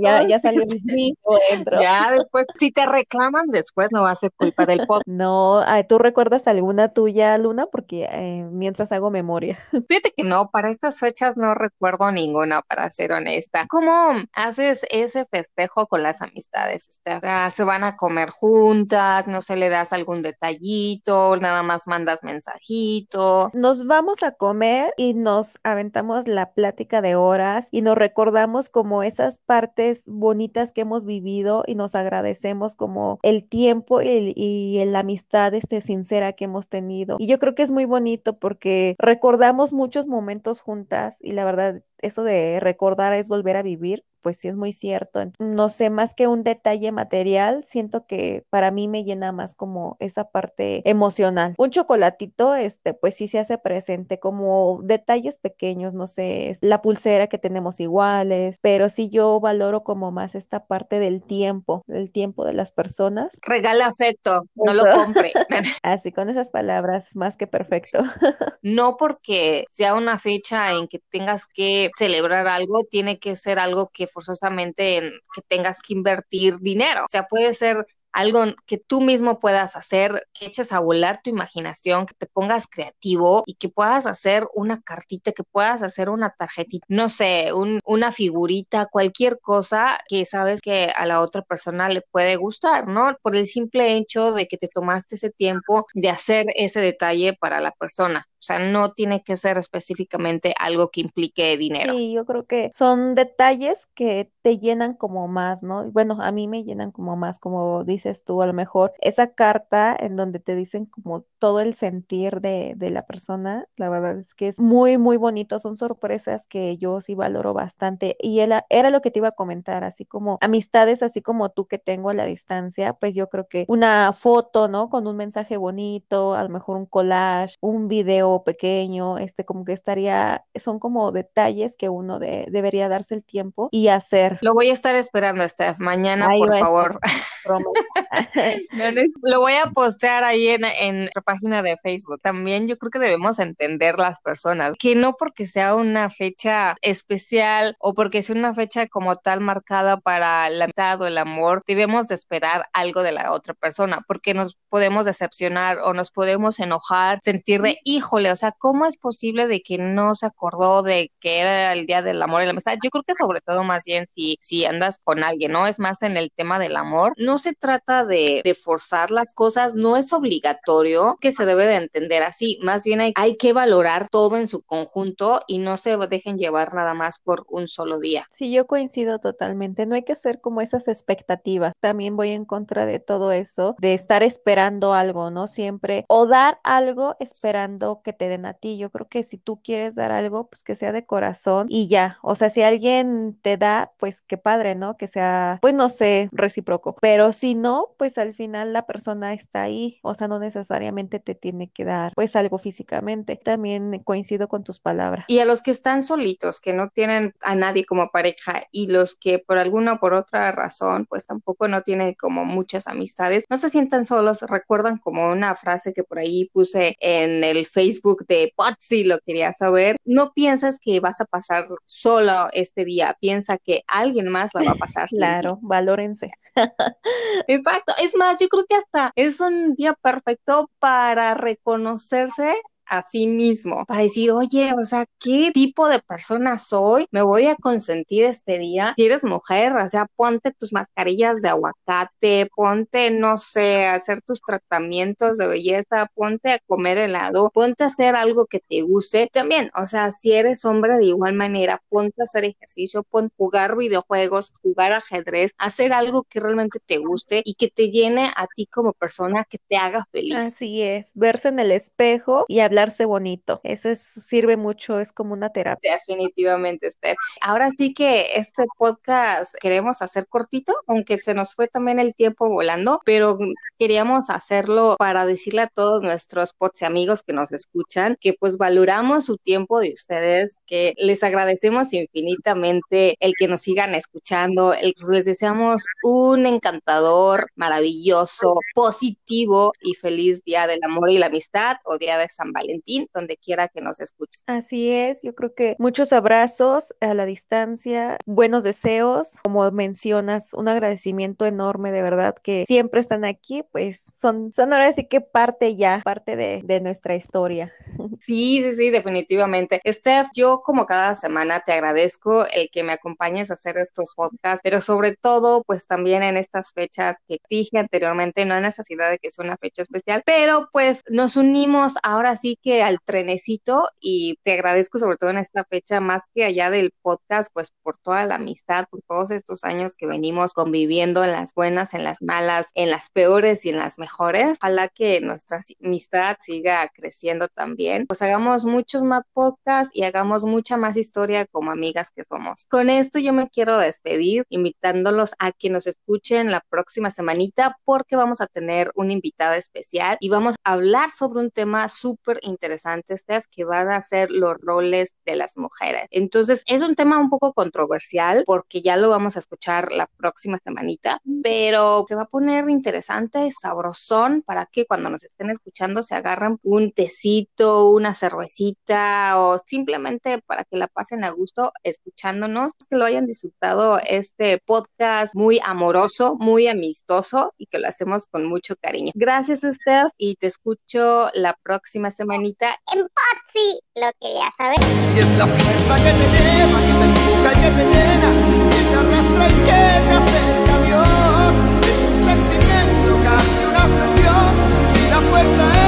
Ya, 0.00 0.26
ya 0.26 0.38
salió 0.38 0.62
dentro. 0.64 1.80
Ya 1.80 2.10
después, 2.12 2.46
si 2.58 2.70
te 2.72 2.86
reclaman, 2.86 3.48
después 3.48 3.88
no 3.92 4.02
va 4.02 4.12
a 4.12 4.16
ser 4.16 4.30
culpa 4.36 4.66
del 4.66 4.86
podcast. 4.86 5.06
No, 5.16 5.64
¿tú 5.88 5.98
recuerdas 5.98 6.46
alguna 6.46 6.92
tuya, 6.92 7.38
Luna? 7.38 7.66
Porque 7.66 8.08
eh, 8.10 8.46
mientras 8.50 8.92
hago 8.92 9.10
memoria. 9.10 9.58
Fíjate 9.88 10.12
que 10.16 10.24
no, 10.24 10.50
para 10.50 10.68
estas 10.68 10.98
fechas 10.98 11.36
no 11.36 11.54
recuerdo 11.54 12.10
ninguna, 12.12 12.62
para 12.62 12.90
ser 12.90 13.12
honesta. 13.12 13.66
¿Cómo 13.68 14.14
haces 14.32 14.84
ese 14.90 15.24
festejo 15.26 15.86
con 15.86 16.02
las 16.02 16.22
amistades? 16.22 17.00
O 17.06 17.20
sea, 17.20 17.50
se 17.50 17.64
van 17.64 17.84
a 17.84 17.96
comer 17.96 18.30
juntas, 18.30 19.26
no 19.26 19.42
se 19.42 19.56
le 19.56 19.68
das 19.68 19.92
algún 19.92 20.22
detallito, 20.22 21.36
nada 21.36 21.62
más 21.62 21.86
mandas 21.86 22.24
mensajito. 22.24 23.50
Nos 23.54 23.86
vamos 23.86 24.22
a 24.22 24.32
comer 24.32 24.92
y 24.96 25.14
nos 25.14 25.58
aventamos 25.62 26.28
la 26.28 26.52
plática 26.52 27.00
de 27.00 27.16
horas 27.16 27.68
y 27.70 27.82
nos 27.82 27.96
recordamos 27.96 28.68
como 28.68 29.02
esas 29.16 29.38
partes 29.38 30.08
bonitas 30.08 30.72
que 30.72 30.82
hemos 30.82 31.04
vivido 31.04 31.64
y 31.66 31.74
nos 31.74 31.94
agradecemos 31.94 32.76
como 32.76 33.18
el 33.22 33.44
tiempo 33.44 34.02
y, 34.02 34.34
y 34.36 34.84
la 34.84 35.00
amistad 35.00 35.54
este 35.54 35.80
sincera 35.80 36.34
que 36.34 36.44
hemos 36.44 36.68
tenido. 36.68 37.16
Y 37.18 37.26
yo 37.26 37.38
creo 37.38 37.54
que 37.54 37.62
es 37.62 37.72
muy 37.72 37.86
bonito 37.86 38.38
porque 38.38 38.94
recordamos 38.98 39.72
muchos 39.72 40.06
momentos 40.06 40.60
juntas 40.60 41.18
y 41.20 41.32
la 41.32 41.44
verdad 41.44 41.82
eso 42.02 42.24
de 42.24 42.60
recordar 42.60 43.14
es 43.14 43.28
volver 43.28 43.56
a 43.56 43.62
vivir 43.62 44.04
pues 44.26 44.38
sí 44.38 44.48
es 44.48 44.56
muy 44.56 44.72
cierto. 44.72 45.20
No 45.38 45.68
sé, 45.68 45.88
más 45.88 46.12
que 46.12 46.26
un 46.26 46.42
detalle 46.42 46.90
material, 46.90 47.62
siento 47.62 48.08
que 48.08 48.44
para 48.50 48.72
mí 48.72 48.88
me 48.88 49.04
llena 49.04 49.30
más 49.30 49.54
como 49.54 49.96
esa 50.00 50.32
parte 50.32 50.82
emocional. 50.90 51.54
Un 51.58 51.70
chocolatito, 51.70 52.56
este, 52.56 52.92
pues 52.92 53.14
sí 53.14 53.28
se 53.28 53.38
hace 53.38 53.56
presente 53.56 54.18
como 54.18 54.80
detalles 54.82 55.38
pequeños, 55.38 55.94
no 55.94 56.08
sé, 56.08 56.56
la 56.60 56.82
pulsera 56.82 57.28
que 57.28 57.38
tenemos 57.38 57.78
iguales, 57.78 58.58
pero 58.60 58.88
sí 58.88 59.10
yo 59.10 59.38
valoro 59.38 59.84
como 59.84 60.10
más 60.10 60.34
esta 60.34 60.66
parte 60.66 60.98
del 60.98 61.22
tiempo, 61.22 61.84
del 61.86 62.10
tiempo 62.10 62.44
de 62.44 62.52
las 62.52 62.72
personas. 62.72 63.38
Regala 63.42 63.86
afecto, 63.86 64.48
no 64.56 64.74
lo 64.74 64.92
compre. 64.92 65.32
Así 65.84 66.10
con 66.10 66.30
esas 66.30 66.50
palabras, 66.50 67.14
más 67.14 67.36
que 67.36 67.46
perfecto. 67.46 68.00
no 68.62 68.96
porque 68.96 69.66
sea 69.68 69.94
una 69.94 70.18
fecha 70.18 70.72
en 70.72 70.88
que 70.88 70.98
tengas 71.10 71.46
que 71.46 71.90
celebrar 71.96 72.48
algo, 72.48 72.82
tiene 72.90 73.20
que 73.20 73.36
ser 73.36 73.60
algo 73.60 73.88
que 73.92 74.08
forzosamente 74.16 74.96
en 74.96 75.12
que 75.34 75.42
tengas 75.46 75.80
que 75.80 75.92
invertir 75.92 76.56
dinero. 76.60 77.04
O 77.04 77.08
sea, 77.08 77.26
puede 77.26 77.52
ser 77.52 77.86
algo 78.16 78.44
que 78.64 78.78
tú 78.78 79.02
mismo 79.02 79.38
puedas 79.40 79.76
hacer, 79.76 80.26
que 80.32 80.46
eches 80.46 80.72
a 80.72 80.80
volar 80.80 81.20
tu 81.22 81.28
imaginación, 81.28 82.06
que 82.06 82.14
te 82.14 82.26
pongas 82.26 82.66
creativo 82.66 83.42
y 83.44 83.56
que 83.56 83.68
puedas 83.68 84.06
hacer 84.06 84.48
una 84.54 84.80
cartita, 84.80 85.32
que 85.32 85.42
puedas 85.44 85.82
hacer 85.82 86.08
una 86.08 86.30
tarjetita, 86.30 86.86
no 86.88 87.10
sé, 87.10 87.50
una 87.84 88.12
figurita, 88.12 88.86
cualquier 88.86 89.38
cosa 89.38 89.98
que 90.08 90.24
sabes 90.24 90.62
que 90.62 90.90
a 90.96 91.04
la 91.04 91.20
otra 91.20 91.42
persona 91.42 91.90
le 91.90 92.00
puede 92.10 92.36
gustar, 92.36 92.88
¿no? 92.88 93.14
Por 93.20 93.36
el 93.36 93.46
simple 93.46 93.96
hecho 93.98 94.32
de 94.32 94.48
que 94.48 94.56
te 94.56 94.68
tomaste 94.68 95.16
ese 95.16 95.28
tiempo 95.28 95.84
de 95.92 96.08
hacer 96.08 96.46
ese 96.54 96.80
detalle 96.80 97.34
para 97.38 97.60
la 97.60 97.72
persona. 97.72 98.24
Sea, 98.46 98.58
no 98.58 98.92
tiene 98.92 99.22
que 99.22 99.36
ser 99.36 99.58
específicamente 99.58 100.54
algo 100.58 100.90
que 100.90 101.00
implique 101.02 101.56
dinero. 101.56 101.92
Sí, 101.92 102.12
yo 102.12 102.24
creo 102.24 102.46
que 102.46 102.70
son 102.72 103.14
detalles 103.14 103.86
que 103.94 104.32
te 104.40 104.58
llenan 104.58 104.94
como 104.94 105.28
más, 105.28 105.62
¿no? 105.62 105.90
Bueno, 105.92 106.18
a 106.22 106.32
mí 106.32 106.48
me 106.48 106.64
llenan 106.64 106.90
como 106.90 107.16
más, 107.16 107.38
como 107.38 107.84
dices 107.84 108.24
tú, 108.24 108.40
a 108.40 108.46
lo 108.46 108.54
mejor 108.54 108.94
esa 109.00 109.34
carta 109.34 109.94
en 109.98 110.16
donde 110.16 110.40
te 110.40 110.56
dicen 110.56 110.86
como 110.86 111.22
todo 111.38 111.60
el 111.60 111.74
sentir 111.74 112.40
de, 112.40 112.72
de 112.76 112.90
la 112.90 113.04
persona, 113.06 113.68
la 113.76 113.88
verdad 113.90 114.18
es 114.18 114.34
que 114.34 114.48
es 114.48 114.58
muy, 114.58 114.96
muy 114.96 115.16
bonito, 115.18 115.58
son 115.58 115.76
sorpresas 115.76 116.46
que 116.46 116.78
yo 116.78 117.00
sí 117.00 117.14
valoro 117.14 117.52
bastante 117.52 118.16
y 118.20 118.40
era, 118.40 118.64
era 118.70 118.90
lo 118.90 119.02
que 119.02 119.10
te 119.10 119.18
iba 119.18 119.28
a 119.28 119.32
comentar, 119.32 119.84
así 119.84 120.06
como 120.06 120.38
amistades, 120.40 121.02
así 121.02 121.20
como 121.22 121.50
tú 121.50 121.66
que 121.66 121.78
tengo 121.78 122.10
a 122.10 122.14
la 122.14 122.24
distancia, 122.24 122.94
pues 122.94 123.14
yo 123.14 123.28
creo 123.28 123.48
que 123.48 123.64
una 123.68 124.12
foto, 124.12 124.66
¿no? 124.68 124.88
Con 124.88 125.06
un 125.06 125.16
mensaje 125.16 125.56
bonito, 125.56 126.34
a 126.34 126.42
lo 126.42 126.48
mejor 126.48 126.76
un 126.78 126.86
collage, 126.86 127.56
un 127.60 127.88
video 127.88 128.35
pequeño, 128.44 129.18
este 129.18 129.44
como 129.44 129.64
que 129.64 129.72
estaría, 129.72 130.44
son 130.54 130.78
como 130.78 131.12
detalles 131.12 131.76
que 131.76 131.88
uno 131.88 132.18
de, 132.18 132.46
debería 132.50 132.88
darse 132.88 133.14
el 133.14 133.24
tiempo 133.24 133.68
y 133.72 133.88
hacer. 133.88 134.38
Lo 134.42 134.54
voy 134.54 134.70
a 134.70 134.72
estar 134.72 134.94
esperando, 134.94 135.48
Steph, 135.48 135.78
mañana, 135.80 136.28
por 136.38 136.58
favor. 136.58 137.00
lo 139.22 139.40
voy 139.40 139.54
a 139.54 139.70
postear 139.70 140.24
ahí 140.24 140.48
en, 140.48 140.64
en 140.64 141.00
nuestra 141.00 141.22
página 141.22 141.62
de 141.62 141.76
Facebook. 141.76 142.20
También 142.20 142.66
yo 142.66 142.76
creo 142.78 142.90
que 142.90 142.98
debemos 142.98 143.38
entender 143.38 143.98
las 143.98 144.20
personas 144.20 144.74
que 144.78 144.94
no 144.94 145.14
porque 145.16 145.46
sea 145.46 145.74
una 145.74 146.10
fecha 146.10 146.76
especial 146.82 147.76
o 147.78 147.94
porque 147.94 148.22
sea 148.22 148.36
una 148.36 148.54
fecha 148.54 148.86
como 148.86 149.16
tal 149.16 149.40
marcada 149.40 149.98
para 149.98 150.48
la 150.50 150.64
amistad 150.64 151.00
o 151.00 151.06
el 151.06 151.18
amor, 151.18 151.62
debemos 151.66 152.08
de 152.08 152.14
esperar 152.14 152.66
algo 152.72 153.02
de 153.02 153.12
la 153.12 153.32
otra 153.32 153.54
persona 153.54 154.00
porque 154.06 154.34
nos 154.34 154.58
podemos 154.68 155.06
decepcionar 155.06 155.78
o 155.78 155.94
nos 155.94 156.10
podemos 156.10 156.60
enojar, 156.60 157.18
sentir 157.22 157.62
de, 157.62 157.78
híjole, 157.84 158.25
o 158.30 158.36
sea, 158.36 158.52
¿cómo 158.52 158.86
es 158.86 158.96
posible 158.96 159.46
de 159.46 159.62
que 159.62 159.78
no 159.78 160.14
se 160.14 160.26
acordó 160.26 160.82
de 160.82 161.12
que 161.20 161.40
era 161.40 161.72
el 161.72 161.86
día 161.86 162.02
del 162.02 162.22
amor 162.22 162.42
y 162.42 162.44
la 162.46 162.50
amistad? 162.52 162.78
Yo 162.82 162.90
creo 162.90 163.04
que 163.04 163.14
sobre 163.14 163.40
todo 163.40 163.64
más 163.64 163.84
bien 163.84 164.06
si, 164.14 164.38
si 164.40 164.64
andas 164.64 164.98
con 165.02 165.24
alguien, 165.24 165.52
¿no? 165.52 165.66
Es 165.66 165.78
más 165.78 166.02
en 166.02 166.16
el 166.16 166.30
tema 166.34 166.58
del 166.58 166.76
amor. 166.76 167.12
No 167.16 167.38
se 167.38 167.54
trata 167.54 168.04
de, 168.04 168.42
de 168.44 168.54
forzar 168.54 169.10
las 169.10 169.32
cosas, 169.32 169.74
no 169.74 169.96
es 169.96 170.12
obligatorio 170.12 171.16
que 171.20 171.32
se 171.32 171.46
debe 171.46 171.66
de 171.66 171.76
entender 171.76 172.22
así, 172.22 172.58
más 172.62 172.84
bien 172.84 173.00
hay, 173.00 173.12
hay 173.16 173.36
que 173.36 173.52
valorar 173.52 174.08
todo 174.10 174.36
en 174.36 174.46
su 174.46 174.62
conjunto 174.62 175.42
y 175.46 175.58
no 175.58 175.76
se 175.76 175.96
dejen 175.96 176.38
llevar 176.38 176.74
nada 176.74 176.94
más 176.94 177.18
por 177.18 177.46
un 177.48 177.68
solo 177.68 177.98
día. 177.98 178.26
Sí, 178.32 178.52
yo 178.52 178.66
coincido 178.66 179.18
totalmente, 179.18 179.86
no 179.86 179.94
hay 179.94 180.04
que 180.04 180.12
hacer 180.12 180.40
como 180.40 180.60
esas 180.60 180.88
expectativas, 180.88 181.72
también 181.80 182.16
voy 182.16 182.30
en 182.30 182.44
contra 182.44 182.86
de 182.86 182.98
todo 182.98 183.32
eso, 183.32 183.76
de 183.78 183.94
estar 183.94 184.22
esperando 184.22 184.94
algo, 184.94 185.30
¿no? 185.30 185.46
Siempre, 185.46 186.04
o 186.08 186.26
dar 186.26 186.58
algo 186.64 187.16
esperando 187.20 188.00
que 188.06 188.12
te 188.12 188.28
den 188.28 188.46
a 188.46 188.54
ti, 188.54 188.78
yo 188.78 188.90
creo 188.90 189.08
que 189.08 189.24
si 189.24 189.36
tú 189.36 189.60
quieres 189.64 189.96
dar 189.96 190.12
algo, 190.12 190.48
pues 190.48 190.62
que 190.62 190.76
sea 190.76 190.92
de 190.92 191.04
corazón 191.04 191.66
y 191.68 191.88
ya, 191.88 192.20
o 192.22 192.36
sea, 192.36 192.50
si 192.50 192.62
alguien 192.62 193.36
te 193.42 193.56
da, 193.56 193.90
pues 193.98 194.22
qué 194.22 194.38
padre, 194.38 194.76
¿no? 194.76 194.96
Que 194.96 195.08
sea, 195.08 195.58
pues 195.60 195.74
no 195.74 195.88
sé, 195.88 196.28
recíproco, 196.30 196.94
pero 197.00 197.32
si 197.32 197.56
no, 197.56 197.88
pues 197.98 198.16
al 198.16 198.32
final 198.32 198.72
la 198.72 198.86
persona 198.86 199.34
está 199.34 199.62
ahí, 199.62 199.98
o 200.02 200.14
sea, 200.14 200.28
no 200.28 200.38
necesariamente 200.38 201.18
te 201.18 201.34
tiene 201.34 201.68
que 201.68 201.84
dar 201.84 202.12
pues 202.14 202.36
algo 202.36 202.58
físicamente. 202.58 203.40
También 203.42 204.00
coincido 204.04 204.46
con 204.46 204.62
tus 204.62 204.78
palabras. 204.78 205.24
Y 205.26 205.40
a 205.40 205.44
los 205.44 205.62
que 205.62 205.72
están 205.72 206.04
solitos, 206.04 206.60
que 206.60 206.74
no 206.74 206.90
tienen 206.90 207.34
a 207.42 207.56
nadie 207.56 207.84
como 207.84 208.10
pareja 208.10 208.62
y 208.70 208.86
los 208.86 209.16
que 209.16 209.40
por 209.40 209.58
alguna 209.58 209.94
o 209.94 209.98
por 209.98 210.14
otra 210.14 210.52
razón 210.52 211.06
pues 211.06 211.26
tampoco 211.26 211.66
no 211.66 211.82
tienen 211.82 212.14
como 212.14 212.44
muchas 212.44 212.86
amistades, 212.86 213.46
no 213.50 213.58
se 213.58 213.68
sientan 213.68 214.04
solos, 214.04 214.42
recuerdan 214.42 214.98
como 214.98 215.28
una 215.28 215.56
frase 215.56 215.92
que 215.92 216.04
por 216.04 216.20
ahí 216.20 216.48
puse 216.52 216.94
en 217.00 217.42
el 217.42 217.66
Facebook 217.66 217.95
de 218.26 218.52
Potsy, 218.56 219.04
lo 219.04 219.18
quería 219.20 219.52
saber, 219.52 219.96
no 220.04 220.32
piensas 220.32 220.78
que 220.80 221.00
vas 221.00 221.20
a 221.20 221.24
pasar 221.24 221.66
solo 221.84 222.48
este 222.52 222.84
día, 222.84 223.16
piensa 223.20 223.58
que 223.58 223.82
alguien 223.86 224.28
más 224.28 224.54
la 224.54 224.62
va 224.62 224.72
a 224.72 224.74
pasar. 224.78 225.08
claro, 225.08 225.58
valórense. 225.62 226.30
Exacto, 227.48 227.92
es 228.02 228.16
más, 228.16 228.38
yo 228.40 228.48
creo 228.48 228.64
que 228.68 228.76
hasta 228.76 229.12
es 229.16 229.40
un 229.40 229.74
día 229.74 229.94
perfecto 229.94 230.70
para 230.78 231.34
reconocerse 231.34 232.54
a 232.88 233.02
sí 233.02 233.26
mismo, 233.26 233.84
para 233.86 234.02
decir, 234.02 234.30
oye, 234.30 234.72
o 234.80 234.84
sea, 234.84 235.06
¿qué 235.18 235.50
tipo 235.52 235.88
de 235.88 236.00
persona 236.00 236.58
soy? 236.58 237.06
Me 237.10 237.22
voy 237.22 237.46
a 237.46 237.56
consentir 237.56 238.24
este 238.24 238.58
día. 238.58 238.94
Si 238.96 239.06
eres 239.06 239.24
mujer, 239.24 239.72
o 239.72 239.88
sea, 239.88 240.06
ponte 240.16 240.52
tus 240.52 240.72
mascarillas 240.72 241.40
de 241.42 241.48
aguacate, 241.48 242.48
ponte, 242.54 243.10
no 243.10 243.38
sé, 243.38 243.86
hacer 243.86 244.22
tus 244.22 244.40
tratamientos 244.40 245.38
de 245.38 245.46
belleza, 245.46 246.10
ponte 246.14 246.52
a 246.52 246.58
comer 246.66 246.98
helado, 246.98 247.50
ponte 247.52 247.84
a 247.84 247.86
hacer 247.86 248.14
algo 248.14 248.46
que 248.46 248.60
te 248.60 248.82
guste. 248.82 249.28
También, 249.32 249.70
o 249.74 249.86
sea, 249.86 250.10
si 250.10 250.32
eres 250.32 250.64
hombre 250.64 250.96
de 250.96 251.06
igual 251.06 251.34
manera, 251.34 251.82
ponte 251.88 252.22
a 252.22 252.24
hacer 252.24 252.44
ejercicio, 252.44 253.02
ponte 253.02 253.32
a 253.34 253.36
jugar 253.36 253.76
videojuegos, 253.76 254.52
jugar 254.62 254.92
ajedrez, 254.92 255.52
hacer 255.58 255.92
algo 255.92 256.24
que 256.24 256.40
realmente 256.40 256.78
te 256.84 256.98
guste 256.98 257.42
y 257.44 257.54
que 257.54 257.68
te 257.68 257.90
llene 257.90 258.30
a 258.36 258.46
ti 258.54 258.66
como 258.66 258.92
persona, 258.92 259.44
que 259.48 259.58
te 259.68 259.76
haga 259.76 260.06
feliz. 260.10 260.36
Así 260.36 260.82
es, 260.82 261.12
verse 261.14 261.48
en 261.48 261.58
el 261.58 261.72
espejo 261.72 262.44
y 262.48 262.60
hablarse 262.76 263.06
bonito. 263.06 263.60
Eso 263.64 263.88
sirve 263.94 264.58
mucho, 264.58 265.00
es 265.00 265.12
como 265.12 265.32
una 265.32 265.50
terapia. 265.50 265.94
Definitivamente, 265.94 266.88
Esther. 266.88 267.16
Ahora 267.40 267.70
sí 267.70 267.94
que 267.94 268.36
este 268.36 268.66
podcast 268.76 269.54
queremos 269.60 270.02
hacer 270.02 270.26
cortito, 270.26 270.74
aunque 270.86 271.16
se 271.16 271.32
nos 271.32 271.54
fue 271.54 271.68
también 271.68 271.98
el 271.98 272.14
tiempo 272.14 272.48
volando, 272.48 273.00
pero 273.06 273.38
queríamos 273.78 274.28
hacerlo 274.28 274.96
para 274.98 275.24
decirle 275.24 275.62
a 275.62 275.68
todos 275.68 276.02
nuestros 276.02 276.52
pods 276.52 276.82
y 276.82 276.84
amigos 276.84 277.22
que 277.22 277.32
nos 277.32 277.50
escuchan 277.50 278.16
que 278.20 278.34
pues 278.38 278.58
valoramos 278.58 279.24
su 279.24 279.38
tiempo 279.38 279.80
de 279.80 279.92
ustedes, 279.94 280.56
que 280.66 280.92
les 280.98 281.22
agradecemos 281.22 281.94
infinitamente 281.94 283.16
el 283.20 283.32
que 283.38 283.48
nos 283.48 283.62
sigan 283.62 283.94
escuchando, 283.94 284.74
el 284.74 284.94
que 284.94 285.12
les 285.12 285.24
deseamos 285.24 285.82
un 286.02 286.44
encantador, 286.44 287.50
maravilloso, 287.54 288.58
positivo 288.74 289.72
y 289.80 289.94
feliz 289.94 290.42
día 290.44 290.66
del 290.66 290.80
amor 290.84 291.10
y 291.10 291.18
la 291.18 291.26
amistad 291.26 291.76
o 291.84 291.96
día 291.96 292.18
de 292.18 292.28
San 292.28 292.52
Valentín, 292.52 292.65
donde 293.14 293.36
quiera 293.36 293.68
que 293.68 293.80
nos 293.80 294.00
escuchen. 294.00 294.42
Así 294.46 294.90
es, 294.90 295.22
yo 295.22 295.34
creo 295.34 295.54
que 295.54 295.76
muchos 295.78 296.12
abrazos 296.12 296.94
a 297.00 297.14
la 297.14 297.26
distancia, 297.26 298.18
buenos 298.26 298.64
deseos, 298.64 299.38
como 299.42 299.70
mencionas, 299.70 300.52
un 300.54 300.68
agradecimiento 300.68 301.46
enorme 301.46 301.92
de 301.92 302.02
verdad 302.02 302.34
que 302.42 302.64
siempre 302.66 303.00
están 303.00 303.24
aquí, 303.24 303.62
pues 303.72 304.04
son, 304.14 304.52
son 304.52 304.72
ahora 304.72 304.92
sí 304.92 305.06
que 305.06 305.20
parte 305.20 305.76
ya, 305.76 306.00
parte 306.04 306.36
de, 306.36 306.62
de 306.64 306.80
nuestra 306.80 307.14
historia. 307.14 307.72
Sí, 308.18 308.62
sí, 308.62 308.74
sí, 308.74 308.90
definitivamente. 308.90 309.80
Steph, 309.86 310.28
yo 310.34 310.62
como 310.64 310.86
cada 310.86 311.14
semana 311.14 311.60
te 311.60 311.72
agradezco 311.72 312.46
el 312.46 312.70
que 312.70 312.82
me 312.82 312.92
acompañes 312.92 313.50
a 313.50 313.54
hacer 313.54 313.76
estos 313.76 314.14
podcasts, 314.14 314.60
pero 314.62 314.80
sobre 314.80 315.16
todo, 315.16 315.62
pues 315.64 315.86
también 315.86 316.22
en 316.22 316.36
estas 316.36 316.72
fechas 316.72 317.16
que 317.28 317.38
dije 317.48 317.78
anteriormente, 317.78 318.44
no 318.44 318.54
hay 318.54 318.62
necesidad 318.62 319.10
de 319.10 319.18
que 319.18 319.30
sea 319.30 319.44
una 319.44 319.56
fecha 319.58 319.82
especial, 319.82 320.22
pero 320.24 320.68
pues 320.72 321.02
nos 321.08 321.36
unimos 321.36 321.94
ahora 322.02 322.36
sí 322.36 322.55
que 322.62 322.82
al 322.82 322.98
trenecito 323.04 323.88
y 324.00 324.38
te 324.42 324.54
agradezco 324.54 324.98
sobre 324.98 325.16
todo 325.16 325.30
en 325.30 325.38
esta 325.38 325.64
fecha, 325.64 326.00
más 326.00 326.24
que 326.34 326.44
allá 326.44 326.70
del 326.70 326.92
podcast, 327.02 327.50
pues 327.52 327.72
por 327.82 327.96
toda 327.98 328.24
la 328.24 328.36
amistad, 328.36 328.86
por 328.90 329.02
todos 329.02 329.30
estos 329.30 329.64
años 329.64 329.96
que 329.96 330.06
venimos 330.06 330.52
conviviendo 330.52 331.24
en 331.24 331.32
las 331.32 331.54
buenas, 331.54 331.94
en 331.94 332.04
las 332.04 332.22
malas, 332.22 332.70
en 332.74 332.90
las 332.90 333.10
peores 333.10 333.64
y 333.64 333.70
en 333.70 333.76
las 333.76 333.98
mejores. 333.98 334.58
Ojalá 334.60 334.88
que 334.88 335.20
nuestra 335.20 335.60
amistad 335.82 336.36
siga 336.40 336.88
creciendo 336.94 337.48
también. 337.48 338.06
Pues 338.06 338.22
hagamos 338.22 338.64
muchos 338.64 339.02
más 339.02 339.22
podcasts 339.32 339.94
y 339.94 340.04
hagamos 340.04 340.44
mucha 340.44 340.76
más 340.76 340.96
historia 340.96 341.46
como 341.46 341.70
amigas 341.70 342.10
que 342.10 342.24
somos. 342.28 342.66
Con 342.66 342.90
esto 342.90 343.18
yo 343.18 343.32
me 343.32 343.48
quiero 343.48 343.78
despedir, 343.78 344.44
invitándolos 344.48 345.32
a 345.38 345.52
que 345.52 345.70
nos 345.70 345.86
escuchen 345.86 346.50
la 346.50 346.64
próxima 346.68 347.10
semanita 347.10 347.76
porque 347.84 348.16
vamos 348.16 348.40
a 348.40 348.46
tener 348.46 348.90
una 348.94 349.12
invitada 349.12 349.56
especial 349.56 350.16
y 350.20 350.28
vamos 350.28 350.56
a 350.64 350.72
hablar 350.72 351.10
sobre 351.10 351.40
un 351.40 351.50
tema 351.50 351.88
súper 351.88 352.38
interesante, 352.46 353.16
Steph, 353.16 353.46
que 353.50 353.64
van 353.64 353.90
a 353.90 354.00
ser 354.00 354.30
los 354.30 354.56
roles 354.60 355.16
de 355.24 355.36
las 355.36 355.56
mujeres. 355.56 356.06
Entonces, 356.10 356.62
es 356.66 356.80
un 356.80 356.94
tema 356.94 357.18
un 357.18 357.30
poco 357.30 357.52
controversial 357.52 358.44
porque 358.46 358.82
ya 358.82 358.96
lo 358.96 359.10
vamos 359.10 359.36
a 359.36 359.40
escuchar 359.40 359.92
la 359.92 360.06
próxima 360.16 360.58
semanita, 360.62 361.20
pero 361.42 362.04
se 362.08 362.14
va 362.14 362.22
a 362.22 362.28
poner 362.28 362.68
interesante, 362.70 363.50
sabrosón, 363.52 364.42
para 364.42 364.66
que 364.66 364.86
cuando 364.86 365.10
nos 365.10 365.24
estén 365.24 365.50
escuchando 365.50 366.02
se 366.02 366.14
agarren 366.14 366.58
un 366.62 366.92
tecito, 366.92 367.90
una 367.90 368.14
cervecita 368.14 369.38
o 369.38 369.58
simplemente 369.58 370.40
para 370.42 370.64
que 370.64 370.76
la 370.76 370.88
pasen 370.88 371.24
a 371.24 371.30
gusto 371.30 371.72
escuchándonos, 371.82 372.72
que 372.88 372.96
lo 372.96 373.04
hayan 373.04 373.26
disfrutado 373.26 373.98
este 374.06 374.58
podcast 374.64 375.34
muy 375.34 375.60
amoroso, 375.62 376.36
muy 376.38 376.68
amistoso 376.68 377.54
y 377.58 377.66
que 377.66 377.78
lo 377.78 377.88
hacemos 377.88 378.26
con 378.26 378.46
mucho 378.46 378.76
cariño. 378.76 379.12
Gracias, 379.14 379.60
Steph, 379.60 380.10
y 380.16 380.36
te 380.36 380.46
escucho 380.46 381.30
la 381.34 381.56
próxima 381.62 382.10
hermanita 382.36 382.78
en 382.94 383.00
Potsy 383.00 383.80
lo 383.96 384.10
quería 384.20 384.50
saber. 384.56 384.78
Y 385.14 385.18
es 385.18 385.38
la 385.38 385.46
fuerza 385.46 385.96
que 385.96 386.12
te 386.12 386.26
lleva, 386.34 386.78
que 386.86 386.92
te 386.92 387.04
empuja 387.04 387.50
y 387.50 387.56
que 387.62 387.70
te 387.70 387.84
llena, 387.92 388.28
que 388.70 388.80
te 388.84 388.96
arrastra 389.00 389.48
y 389.48 389.54
que 389.64 389.80
te 390.06 390.12
acerca 390.20 390.74
a 390.74 390.80
Dios. 390.86 391.52
Es 391.88 391.98
un 392.08 392.16
sentimiento, 392.28 393.08
casi 393.24 393.60
una 393.64 393.82
obsesión, 393.84 394.52
si 394.92 395.02
la 395.08 395.20
puerta 395.30 395.64
es 395.80 395.85